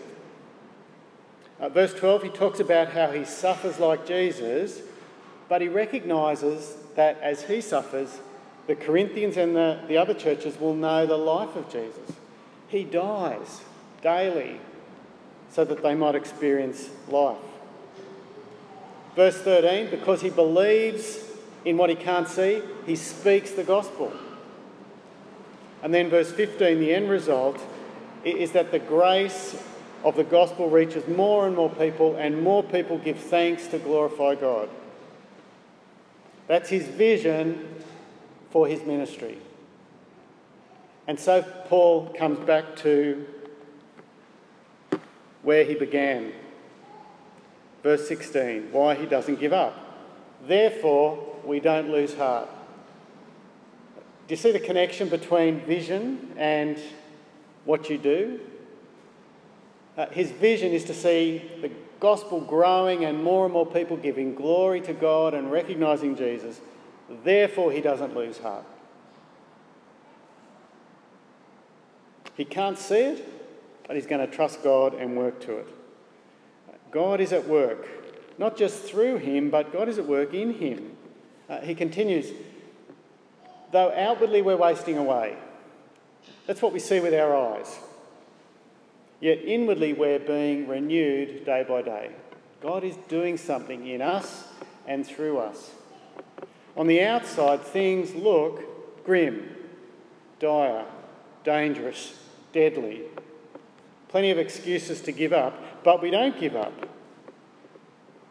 Uh, 1.60 1.68
verse 1.68 1.94
12, 1.94 2.24
he 2.24 2.30
talks 2.30 2.62
about 2.62 2.90
how 2.90 3.12
he 3.12 3.26
suffers 3.26 3.80
like 3.80 4.06
Jesus, 4.06 4.82
but 5.48 5.62
he 5.62 5.68
recognises 5.68 6.76
that 6.96 7.20
as 7.22 7.44
he 7.44 7.62
suffers, 7.62 8.20
the 8.68 8.76
Corinthians 8.76 9.38
and 9.38 9.56
the, 9.56 9.80
the 9.88 9.98
other 9.98 10.14
churches 10.14 10.60
will 10.60 10.74
know 10.74 11.06
the 11.06 11.18
life 11.18 11.56
of 11.56 11.70
Jesus. 11.72 12.12
He 12.68 12.84
dies 12.84 13.62
daily 14.02 14.60
so 15.52 15.64
that 15.64 15.84
they 15.84 15.94
might 15.94 16.16
experience 16.16 16.90
life. 17.08 17.38
Verse 19.16 19.38
13, 19.38 19.90
because 19.90 20.22
he 20.22 20.30
believes 20.30 21.20
in 21.64 21.78
what 21.78 21.90
he 21.90 21.96
can't 21.96 22.28
see, 22.28 22.62
he 22.86 22.96
speaks 22.96 23.52
the 23.52 23.64
gospel. 23.64 24.12
And 25.82 25.94
then 25.94 26.10
verse 26.10 26.32
15, 26.32 26.80
the 26.80 26.94
end 26.94 27.10
result 27.10 27.60
is 28.24 28.52
that 28.54 28.72
the 28.72 28.80
grace 28.80 29.56
of 30.04 30.16
the 30.16 30.24
gospel 30.24 30.70
reaches 30.70 31.08
more 31.08 31.48
and 31.48 31.56
more 31.56 31.70
people, 31.70 32.16
and 32.16 32.42
more 32.42 32.64
people 32.64 32.98
give 32.98 33.18
thanks 33.18 33.68
to 33.68 33.80
glorify 33.80 34.36
God. 34.36 34.70
That's 36.48 36.70
his 36.70 36.88
vision 36.88 37.68
for 38.52 38.68
his 38.68 38.84
ministry. 38.84 39.38
And 41.08 41.20
so 41.20 41.42
Paul 41.42 42.14
comes 42.18 42.40
back 42.40 42.76
to 42.78 43.26
where 45.44 45.64
he 45.64 45.76
began 45.76 46.34
Verse 47.86 48.08
16, 48.08 48.70
why 48.72 48.96
he 48.96 49.06
doesn't 49.06 49.40
give 49.40 49.54
up. 49.54 49.78
Therefore, 50.48 51.24
we 51.44 51.60
don't 51.60 51.92
lose 51.92 52.16
heart. 52.16 52.50
Do 54.28 54.34
you 54.34 54.38
see 54.38 54.52
the 54.52 54.60
connection 54.60 55.08
between 55.08 55.60
vision 55.60 56.34
and 56.36 56.80
what 57.64 57.88
you 57.88 58.00
do? 58.00 58.40
Uh, 59.96 60.08
his 60.08 60.32
vision 60.32 60.72
is 60.72 60.84
to 60.86 60.96
see 60.96 61.44
the 61.62 61.70
gospel 62.06 62.40
growing 62.40 63.04
and 63.04 63.24
more 63.24 63.46
and 63.46 63.54
more 63.54 63.66
people 63.66 63.98
giving 63.98 64.36
glory 64.36 64.80
to 64.80 64.94
God 64.94 65.34
and 65.34 65.52
recognising 65.52 66.16
Jesus. 66.16 66.62
Therefore, 67.24 67.72
he 67.72 67.82
doesn't 67.82 68.16
lose 68.16 68.38
heart. 68.38 68.64
He 72.38 72.46
can't 72.46 72.78
see 72.78 73.00
it, 73.00 73.28
but 73.88 73.96
he's 73.96 74.06
going 74.06 74.24
to 74.24 74.32
trust 74.32 74.64
God 74.64 74.94
and 74.94 75.18
work 75.18 75.40
to 75.48 75.58
it. 75.58 75.68
God 76.92 77.22
is 77.22 77.34
at 77.34 77.48
work, 77.48 77.88
not 78.38 78.56
just 78.56 78.84
through 78.84 79.18
him, 79.18 79.50
but 79.50 79.74
God 79.74 79.90
is 79.90 79.98
at 79.98 80.06
work 80.06 80.32
in 80.32 80.54
him. 80.54 80.96
Uh, 81.50 81.62
he 81.62 81.74
continues, 81.74 82.32
though 83.72 83.92
outwardly 83.96 84.44
we're 84.44 84.58
wasting 84.58 85.00
away. 85.00 85.38
That's 86.46 86.62
what 86.62 86.72
we 86.72 86.78
see 86.78 87.00
with 87.00 87.16
our 87.16 87.36
eyes. 87.36 87.80
Yet 89.26 89.40
inwardly 89.44 89.92
we're 89.92 90.20
being 90.20 90.68
renewed 90.68 91.46
day 91.46 91.66
by 91.68 91.82
day. 91.82 92.12
God 92.62 92.84
is 92.84 92.96
doing 93.08 93.38
something 93.38 93.88
in 93.88 94.00
us 94.00 94.44
and 94.86 95.04
through 95.04 95.40
us. 95.40 95.72
On 96.78 96.86
the 96.86 97.02
outside, 97.02 97.64
things 97.64 98.14
look 98.14 99.04
grim, 99.04 99.50
dire, 100.40 100.86
dangerous, 101.44 102.20
deadly. 102.54 103.02
Plenty 104.10 104.30
of 104.30 104.38
excuses 104.38 105.02
to 105.02 105.12
give 105.12 105.34
up, 105.34 105.84
but 105.84 106.04
we 106.04 106.12
don't 106.12 106.40
give 106.40 106.56
up. 106.56 106.88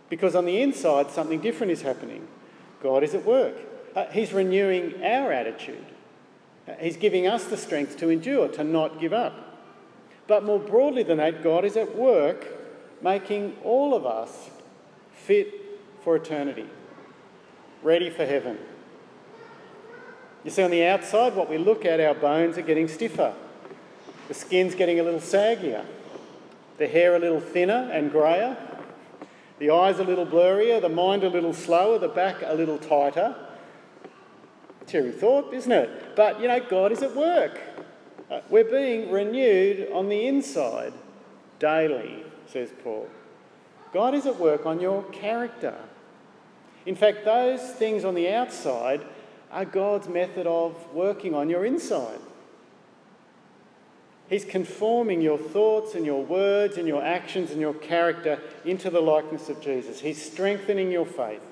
Because 0.08 0.36
on 0.36 0.44
the 0.44 0.62
inside, 0.62 1.10
something 1.10 1.40
different 1.40 1.72
is 1.72 1.82
happening. 1.82 2.28
God 2.80 3.02
is 3.02 3.16
at 3.16 3.24
work. 3.24 3.56
Uh, 3.96 4.06
he's 4.12 4.32
renewing 4.32 5.02
our 5.02 5.32
attitude. 5.32 5.86
Uh, 6.68 6.74
he's 6.78 6.96
giving 6.96 7.26
us 7.26 7.46
the 7.46 7.56
strength 7.56 7.96
to 7.96 8.10
endure, 8.10 8.46
to 8.46 8.62
not 8.62 9.00
give 9.00 9.12
up. 9.12 9.53
But 10.26 10.44
more 10.44 10.58
broadly 10.58 11.02
than 11.02 11.18
that, 11.18 11.42
God 11.42 11.64
is 11.64 11.76
at 11.76 11.94
work 11.96 12.46
making 13.02 13.56
all 13.62 13.94
of 13.94 14.06
us 14.06 14.50
fit 15.12 15.52
for 16.02 16.16
eternity, 16.16 16.66
ready 17.82 18.10
for 18.10 18.24
heaven. 18.24 18.58
You 20.44 20.50
see, 20.50 20.62
on 20.62 20.70
the 20.70 20.84
outside, 20.84 21.34
what 21.34 21.48
we 21.48 21.58
look 21.58 21.84
at, 21.84 22.00
our 22.00 22.14
bones 22.14 22.58
are 22.58 22.62
getting 22.62 22.88
stiffer, 22.88 23.34
the 24.28 24.34
skin's 24.34 24.74
getting 24.74 25.00
a 25.00 25.02
little 25.02 25.20
saggier, 25.20 25.84
the 26.78 26.86
hair 26.86 27.14
a 27.16 27.18
little 27.18 27.40
thinner 27.40 27.88
and 27.92 28.10
greyer, 28.10 28.56
the 29.58 29.70
eyes 29.70 29.98
a 29.98 30.04
little 30.04 30.26
blurrier, 30.26 30.80
the 30.80 30.88
mind 30.88 31.24
a 31.24 31.28
little 31.28 31.54
slower, 31.54 31.98
the 31.98 32.08
back 32.08 32.42
a 32.42 32.54
little 32.54 32.78
tighter. 32.78 33.34
Cheery 34.86 35.12
thought, 35.12 35.54
isn't 35.54 35.72
it? 35.72 36.16
But 36.16 36.40
you 36.40 36.48
know, 36.48 36.60
God 36.60 36.92
is 36.92 37.02
at 37.02 37.14
work. 37.14 37.60
We're 38.50 38.64
being 38.64 39.10
renewed 39.10 39.90
on 39.92 40.08
the 40.08 40.26
inside 40.26 40.92
daily, 41.58 42.24
says 42.46 42.70
Paul. 42.82 43.08
God 43.92 44.14
is 44.14 44.26
at 44.26 44.38
work 44.38 44.66
on 44.66 44.80
your 44.80 45.02
character. 45.04 45.76
In 46.86 46.96
fact, 46.96 47.24
those 47.24 47.60
things 47.60 48.04
on 48.04 48.14
the 48.14 48.28
outside 48.28 49.02
are 49.50 49.64
God's 49.64 50.08
method 50.08 50.46
of 50.46 50.74
working 50.92 51.34
on 51.34 51.48
your 51.48 51.64
inside. 51.64 52.18
He's 54.28 54.44
conforming 54.44 55.20
your 55.20 55.38
thoughts 55.38 55.94
and 55.94 56.04
your 56.04 56.24
words 56.24 56.76
and 56.76 56.88
your 56.88 57.04
actions 57.04 57.50
and 57.50 57.60
your 57.60 57.74
character 57.74 58.40
into 58.64 58.90
the 58.90 59.00
likeness 59.00 59.48
of 59.48 59.60
Jesus. 59.60 60.00
He's 60.00 60.20
strengthening 60.20 60.90
your 60.90 61.06
faith. 61.06 61.42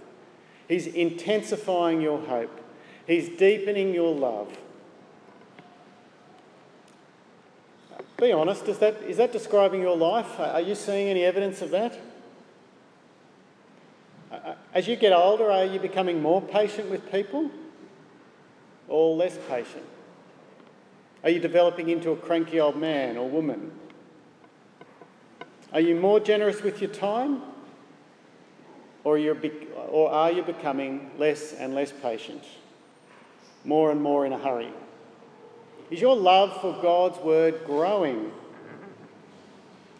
He's 0.69 0.87
intensifying 0.87 2.01
your 2.01 2.19
hope. 2.21 2.61
He's 3.07 3.29
deepening 3.29 3.93
your 3.93 4.15
love. 4.15 4.57
Be 8.23 8.31
honest, 8.31 8.69
is 8.69 8.79
that, 8.79 9.03
is 9.03 9.17
that 9.17 9.33
describing 9.33 9.83
your 9.83 9.97
life? 9.97 10.39
Are 10.39 10.61
you 10.61 10.77
seeing 10.77 11.09
any 11.09 11.25
evidence 11.25 11.61
of 11.61 11.73
that? 11.73 11.99
As 14.73 14.87
you 14.87 14.95
get 14.95 15.13
older, 15.13 15.51
are 15.51 15.65
you 15.65 15.81
becoming 15.81 16.23
more 16.23 16.41
patient 16.41 16.89
with 16.89 17.11
people 17.11 17.51
or 18.87 19.17
less 19.17 19.37
patient? 19.49 19.83
Are 21.25 21.31
you 21.31 21.41
developing 21.41 21.89
into 21.89 22.13
a 22.13 22.17
cranky 22.17 22.61
old 22.61 22.77
man 22.77 23.17
or 23.17 23.29
woman? 23.29 23.73
Are 25.73 25.81
you 25.81 25.97
more 25.97 26.21
generous 26.21 26.63
with 26.63 26.81
your 26.81 26.91
time? 26.91 27.43
Or, 29.03 29.19
or 29.89 30.13
are 30.13 30.31
you 30.31 30.45
becoming 30.45 31.11
less 31.19 31.55
and 31.55 31.75
less 31.75 31.91
patient? 31.91 32.45
More 33.65 33.91
and 33.91 34.01
more 34.01 34.25
in 34.25 34.33
a 34.33 34.39
hurry? 34.39 34.71
Is 35.93 36.01
your 36.01 36.17
love 36.17 36.59
for 36.63 36.73
God's 36.81 37.19
word 37.19 37.67
growing? 37.67 38.33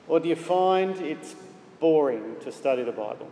Or 0.09 0.21
do 0.21 0.29
you 0.31 0.37
find 0.37 0.97
it's 0.97 1.35
boring 1.81 2.37
to 2.41 2.51
study 2.51 2.83
the 2.83 2.93
Bible? 2.93 3.29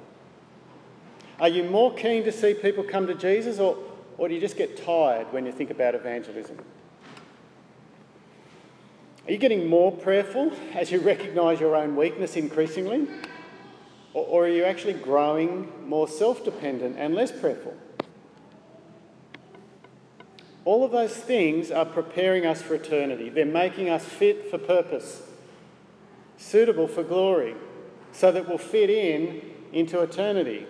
Are 1.41 1.49
you 1.49 1.65
more 1.65 1.95
keen 1.95 2.23
to 2.25 2.31
see 2.31 2.53
people 2.53 2.85
come 2.85 3.07
to 3.07 3.15
Jesus, 3.15 3.59
or, 3.59 3.79
or 4.19 4.29
do 4.29 4.35
you 4.35 4.41
just 4.43 4.59
get 4.59 4.77
tired 4.77 5.33
when 5.33 5.47
you 5.47 5.53
think 5.53 5.71
about 5.71 5.95
evangelism? 5.95 6.59
Are 9.27 9.33
you 9.33 9.39
getting 9.39 9.67
more 9.67 9.91
prayerful 9.91 10.53
as 10.75 10.93
you 10.93 11.01
recognise 11.01 11.61
your 11.61 11.75
own 11.75 11.97
weakness 11.97 12.37
increasingly? 12.37 13.09
Or, 14.13 14.27
or 14.27 14.45
are 14.45 14.51
you 14.51 14.65
actually 14.65 14.95
growing 14.95 15.73
more 15.89 16.07
self 16.07 16.45
dependent 16.45 16.99
and 16.99 17.15
less 17.15 17.33
prayerful? 17.33 17.75
All 20.65 20.85
of 20.85 20.93
those 20.93 21.17
things 21.17 21.71
are 21.71 21.87
preparing 21.87 22.45
us 22.45 22.61
for 22.61 22.75
eternity. 22.75 23.31
They're 23.31 23.47
making 23.47 23.89
us 23.89 24.05
fit 24.05 24.51
for 24.51 24.59
purpose, 24.59 25.23
suitable 26.37 26.87
for 26.87 27.03
glory, 27.03 27.55
so 28.13 28.31
that 28.31 28.49
we'll 28.49 28.59
fit 28.59 28.91
in 28.91 29.43
into 29.73 30.01
eternity. 30.01 30.67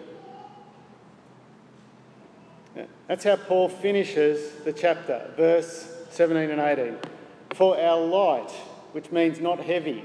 That's 3.09 3.25
how 3.25 3.37
Paul 3.37 3.69
finishes 3.69 4.63
the 4.65 4.73
chapter, 4.73 5.33
verse 5.37 5.93
17 6.11 6.51
and 6.51 6.61
18. 6.61 6.99
For 7.55 7.77
our 7.77 8.01
light, 8.01 8.51
which 8.93 9.11
means 9.11 9.41
not 9.41 9.59
heavy, 9.59 10.05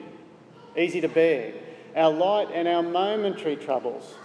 easy 0.76 1.02
to 1.02 1.08
bear, 1.08 1.54
our 1.95 2.12
light 2.12 2.50
and 2.52 2.67
our 2.67 2.82
momentary 2.82 3.56
troubles 3.56 4.15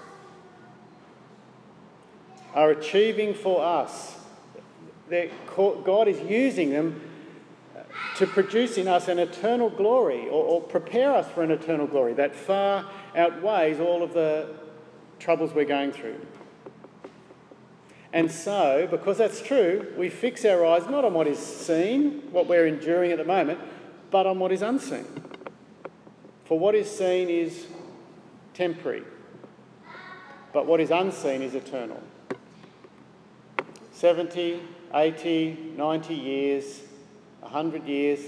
are 2.55 2.71
achieving 2.71 3.35
for 3.35 3.63
us 3.63 4.17
God 5.85 6.09
is 6.09 6.21
using 6.21 6.71
them 6.71 7.01
to 8.17 8.27
produce 8.27 8.77
in 8.77 8.89
us 8.89 9.09
an 9.09 9.19
eternal 9.19 9.71
glory 9.71 10.29
or, 10.29 10.45
or, 10.45 10.61
prepare 10.61 11.15
us 11.15 11.31
for 11.33 11.43
an 11.43 11.51
eternal 11.51 11.87
glory 11.87 12.13
that 12.15 12.35
far 12.35 12.89
outweighs 13.17 13.81
all 13.81 14.03
of 14.03 14.13
the 14.13 14.55
troubles 15.19 15.53
we're 15.55 15.65
going 15.65 15.93
through. 15.93 16.21
And 18.13 18.31
so, 18.31 18.89
because 18.91 19.19
that's 19.19 19.41
true, 19.41 19.93
we 19.97 20.09
fix 20.09 20.45
our 20.45 20.65
eyes 20.67 20.87
not 20.89 21.05
on 21.05 21.15
what 21.15 21.27
is 21.27 21.39
seen, 21.39 22.23
what 22.33 22.47
we're 22.47 22.67
enduring 22.67 23.13
at 23.13 23.19
the 23.19 23.25
moment, 23.25 23.61
but 24.11 24.27
on 24.27 24.39
what 24.39 24.51
is 24.51 24.63
unseen. 24.63 25.07
For 26.45 26.59
what 26.59 26.75
is 26.75 26.91
seen 26.91 27.29
is 27.29 27.67
temporary, 28.55 29.05
but 30.53 30.67
what 30.67 30.81
is 30.81 30.91
unseen 30.91 31.43
is 31.43 31.55
eternal. 31.55 32.03
70, 33.93 34.61
80, 34.95 35.75
90 35.77 36.15
years, 36.15 36.81
100 37.41 37.87
years, 37.87 38.21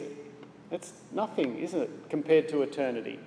that's 0.71 0.93
nothing, 1.13 1.59
isn't 1.59 1.83
it, 1.83 1.91
compared 2.09 2.49
to 2.49 2.63
eternity? 2.63 3.19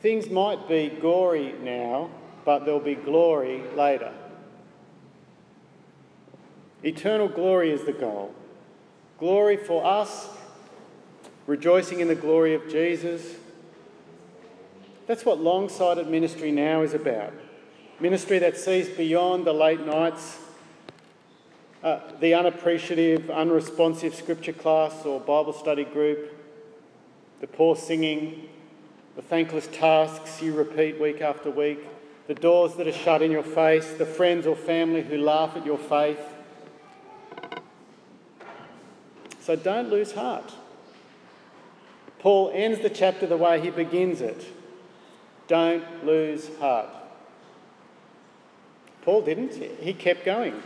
Things 0.00 0.28
might 0.28 0.68
be 0.68 0.88
gory 0.88 1.54
now, 1.62 2.10
but 2.44 2.64
there'll 2.64 2.80
be 2.80 2.94
glory 2.94 3.62
later. 3.76 4.12
Eternal 6.82 7.28
glory 7.28 7.70
is 7.70 7.84
the 7.84 7.92
goal. 7.92 8.34
Glory 9.18 9.56
for 9.56 9.84
us, 9.84 10.28
rejoicing 11.46 12.00
in 12.00 12.08
the 12.08 12.14
glory 12.14 12.54
of 12.54 12.68
Jesus. 12.70 13.36
That's 15.06 15.24
what 15.24 15.40
long 15.40 15.68
sighted 15.68 16.08
ministry 16.08 16.50
now 16.50 16.82
is 16.82 16.94
about. 16.94 17.34
Ministry 17.98 18.38
that 18.38 18.56
sees 18.56 18.88
beyond 18.88 19.44
the 19.44 19.52
late 19.52 19.84
nights 19.84 20.38
uh, 21.82 22.00
the 22.20 22.34
unappreciative, 22.34 23.30
unresponsive 23.30 24.14
scripture 24.14 24.52
class 24.52 25.04
or 25.04 25.18
Bible 25.18 25.52
study 25.52 25.84
group, 25.84 26.36
the 27.40 27.46
poor 27.46 27.74
singing, 27.74 28.48
the 29.16 29.22
thankless 29.22 29.66
tasks 29.68 30.42
you 30.42 30.52
repeat 30.52 31.00
week 31.00 31.20
after 31.20 31.50
week, 31.50 31.80
the 32.26 32.34
doors 32.34 32.74
that 32.76 32.86
are 32.86 32.92
shut 32.92 33.22
in 33.22 33.30
your 33.30 33.42
face, 33.42 33.94
the 33.94 34.04
friends 34.04 34.46
or 34.46 34.54
family 34.54 35.02
who 35.02 35.16
laugh 35.18 35.56
at 35.56 35.64
your 35.64 35.78
faith. 35.78 36.20
So 39.40 39.56
don't 39.56 39.88
lose 39.88 40.12
heart. 40.12 40.52
Paul 42.18 42.50
ends 42.54 42.80
the 42.80 42.90
chapter 42.90 43.26
the 43.26 43.38
way 43.38 43.58
he 43.58 43.70
begins 43.70 44.20
it. 44.20 44.44
Don't 45.48 46.04
lose 46.04 46.50
heart. 46.58 46.90
Paul 49.00 49.22
didn't, 49.22 49.54
he 49.54 49.94
kept 49.94 50.26
going 50.26 50.62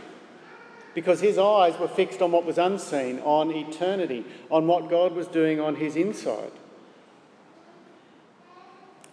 because 0.95 1.19
his 1.19 1.37
eyes 1.37 1.77
were 1.77 1.89
fixed 1.89 2.21
on 2.21 2.31
what 2.31 2.45
was 2.45 2.57
unseen, 2.57 3.19
on 3.19 3.51
eternity, 3.51 4.23
on 4.49 4.65
what 4.65 4.89
God 4.89 5.13
was 5.13 5.27
doing 5.27 5.59
on 5.59 5.75
his 5.75 5.95
inside. 5.95 6.53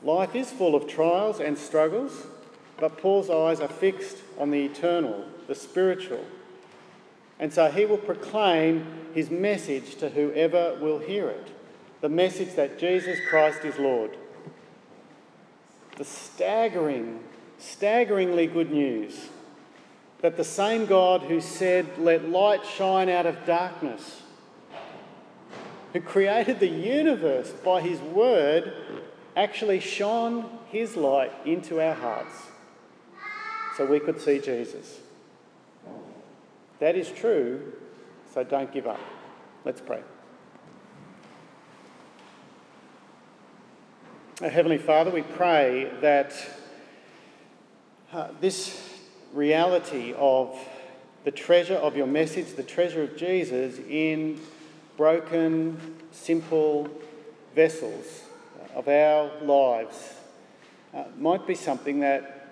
Life 0.02 0.34
is 0.34 0.50
full 0.50 0.74
of 0.74 0.86
trials 0.86 1.40
and 1.40 1.58
struggles, 1.58 2.26
but 2.78 2.96
Paul's 2.96 3.28
eyes 3.28 3.60
are 3.60 3.68
fixed 3.68 4.18
on 4.38 4.50
the 4.50 4.64
eternal, 4.64 5.26
the 5.48 5.54
spiritual. 5.54 6.24
And 7.38 7.52
so 7.52 7.68
he 7.70 7.84
will 7.84 7.98
proclaim 7.98 8.86
his 9.12 9.28
message 9.30 9.96
to 9.96 10.08
whoever 10.08 10.78
will 10.80 11.00
hear 11.00 11.28
it 11.28 11.48
the 12.00 12.08
message 12.08 12.56
that 12.56 12.80
Jesus 12.80 13.18
Christ 13.30 13.64
is 13.64 13.78
Lord. 13.78 14.16
The 15.98 16.04
staggering, 16.04 17.20
staggeringly 17.58 18.48
good 18.48 18.72
news 18.72 19.28
that 20.22 20.36
the 20.36 20.44
same 20.44 20.86
God 20.86 21.22
who 21.22 21.40
said, 21.40 21.98
Let 21.98 22.28
light 22.28 22.64
shine 22.64 23.08
out 23.08 23.26
of 23.26 23.44
darkness, 23.44 24.22
who 25.92 26.00
created 26.00 26.60
the 26.60 26.68
universe 26.68 27.50
by 27.50 27.82
his 27.82 28.00
word, 28.00 28.72
actually 29.36 29.80
shone 29.80 30.48
his 30.68 30.96
light 30.96 31.32
into 31.44 31.80
our 31.80 31.94
hearts 31.94 32.34
so 33.76 33.84
we 33.84 33.98
could 33.98 34.20
see 34.20 34.38
Jesus. 34.38 35.00
That 36.78 36.96
is 36.96 37.10
true, 37.10 37.72
so 38.32 38.44
don't 38.44 38.72
give 38.72 38.86
up. 38.86 39.00
Let's 39.64 39.80
pray. 39.80 40.02
Our 44.40 44.48
Heavenly 44.48 44.78
Father, 44.78 45.10
we 45.10 45.22
pray 45.22 45.90
that 46.00 46.34
uh, 48.12 48.28
this 48.40 48.91
reality 49.32 50.14
of 50.16 50.58
the 51.24 51.30
treasure 51.30 51.76
of 51.76 51.96
your 51.96 52.06
message, 52.06 52.54
the 52.54 52.62
treasure 52.62 53.02
of 53.02 53.16
Jesus 53.16 53.78
in 53.88 54.40
broken, 54.96 55.96
simple 56.10 56.88
vessels 57.54 58.22
of 58.74 58.88
our 58.88 59.30
lives 59.42 60.14
uh, 60.94 61.04
might 61.18 61.46
be 61.46 61.54
something 61.54 62.00
that 62.00 62.50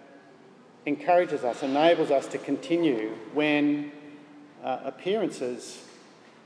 encourages 0.87 1.45
us, 1.45 1.63
enables 1.63 2.11
us 2.11 2.27
to 2.27 2.39
continue 2.39 3.11
when 3.35 3.93
uh, 4.65 4.81
appearances 4.85 5.85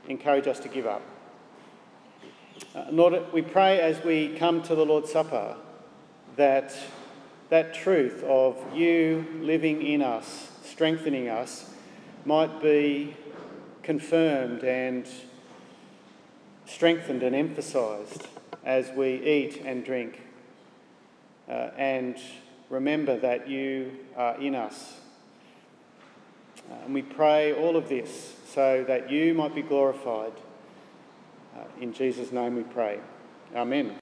encourage 0.07 0.47
us 0.47 0.59
to 0.59 0.67
give 0.67 0.85
up. 0.85 1.01
Uh, 2.73 2.85
Lord, 2.91 3.31
we 3.33 3.41
pray 3.41 3.79
as 3.79 4.03
we 4.03 4.35
come 4.37 4.61
to 4.63 4.75
the 4.75 4.85
Lord's 4.85 5.11
Supper 5.11 5.55
that 6.35 6.75
that 7.55 7.73
truth 7.73 8.21
of 8.25 8.57
you 8.75 9.25
living 9.39 9.81
in 9.81 10.01
us, 10.01 10.51
strengthening 10.65 11.29
us, 11.29 11.69
might 12.25 12.61
be 12.61 13.15
confirmed 13.81 14.61
and 14.65 15.07
strengthened 16.65 17.23
and 17.23 17.33
emphasised 17.33 18.27
as 18.65 18.91
we 18.91 19.23
eat 19.23 19.61
and 19.63 19.85
drink. 19.85 20.19
Uh, 21.47 21.69
and 21.77 22.17
remember 22.69 23.17
that 23.17 23.47
you 23.47 23.89
are 24.17 24.35
in 24.41 24.53
us. 24.53 24.95
Uh, 26.69 26.73
and 26.83 26.93
we 26.93 27.03
pray 27.03 27.53
all 27.53 27.77
of 27.77 27.87
this 27.87 28.33
so 28.49 28.83
that 28.85 29.09
you 29.09 29.33
might 29.33 29.55
be 29.55 29.61
glorified. 29.61 30.33
Uh, 31.55 31.61
in 31.79 31.93
Jesus' 31.93 32.33
name 32.33 32.57
we 32.57 32.63
pray. 32.63 32.99
Amen. 33.55 33.93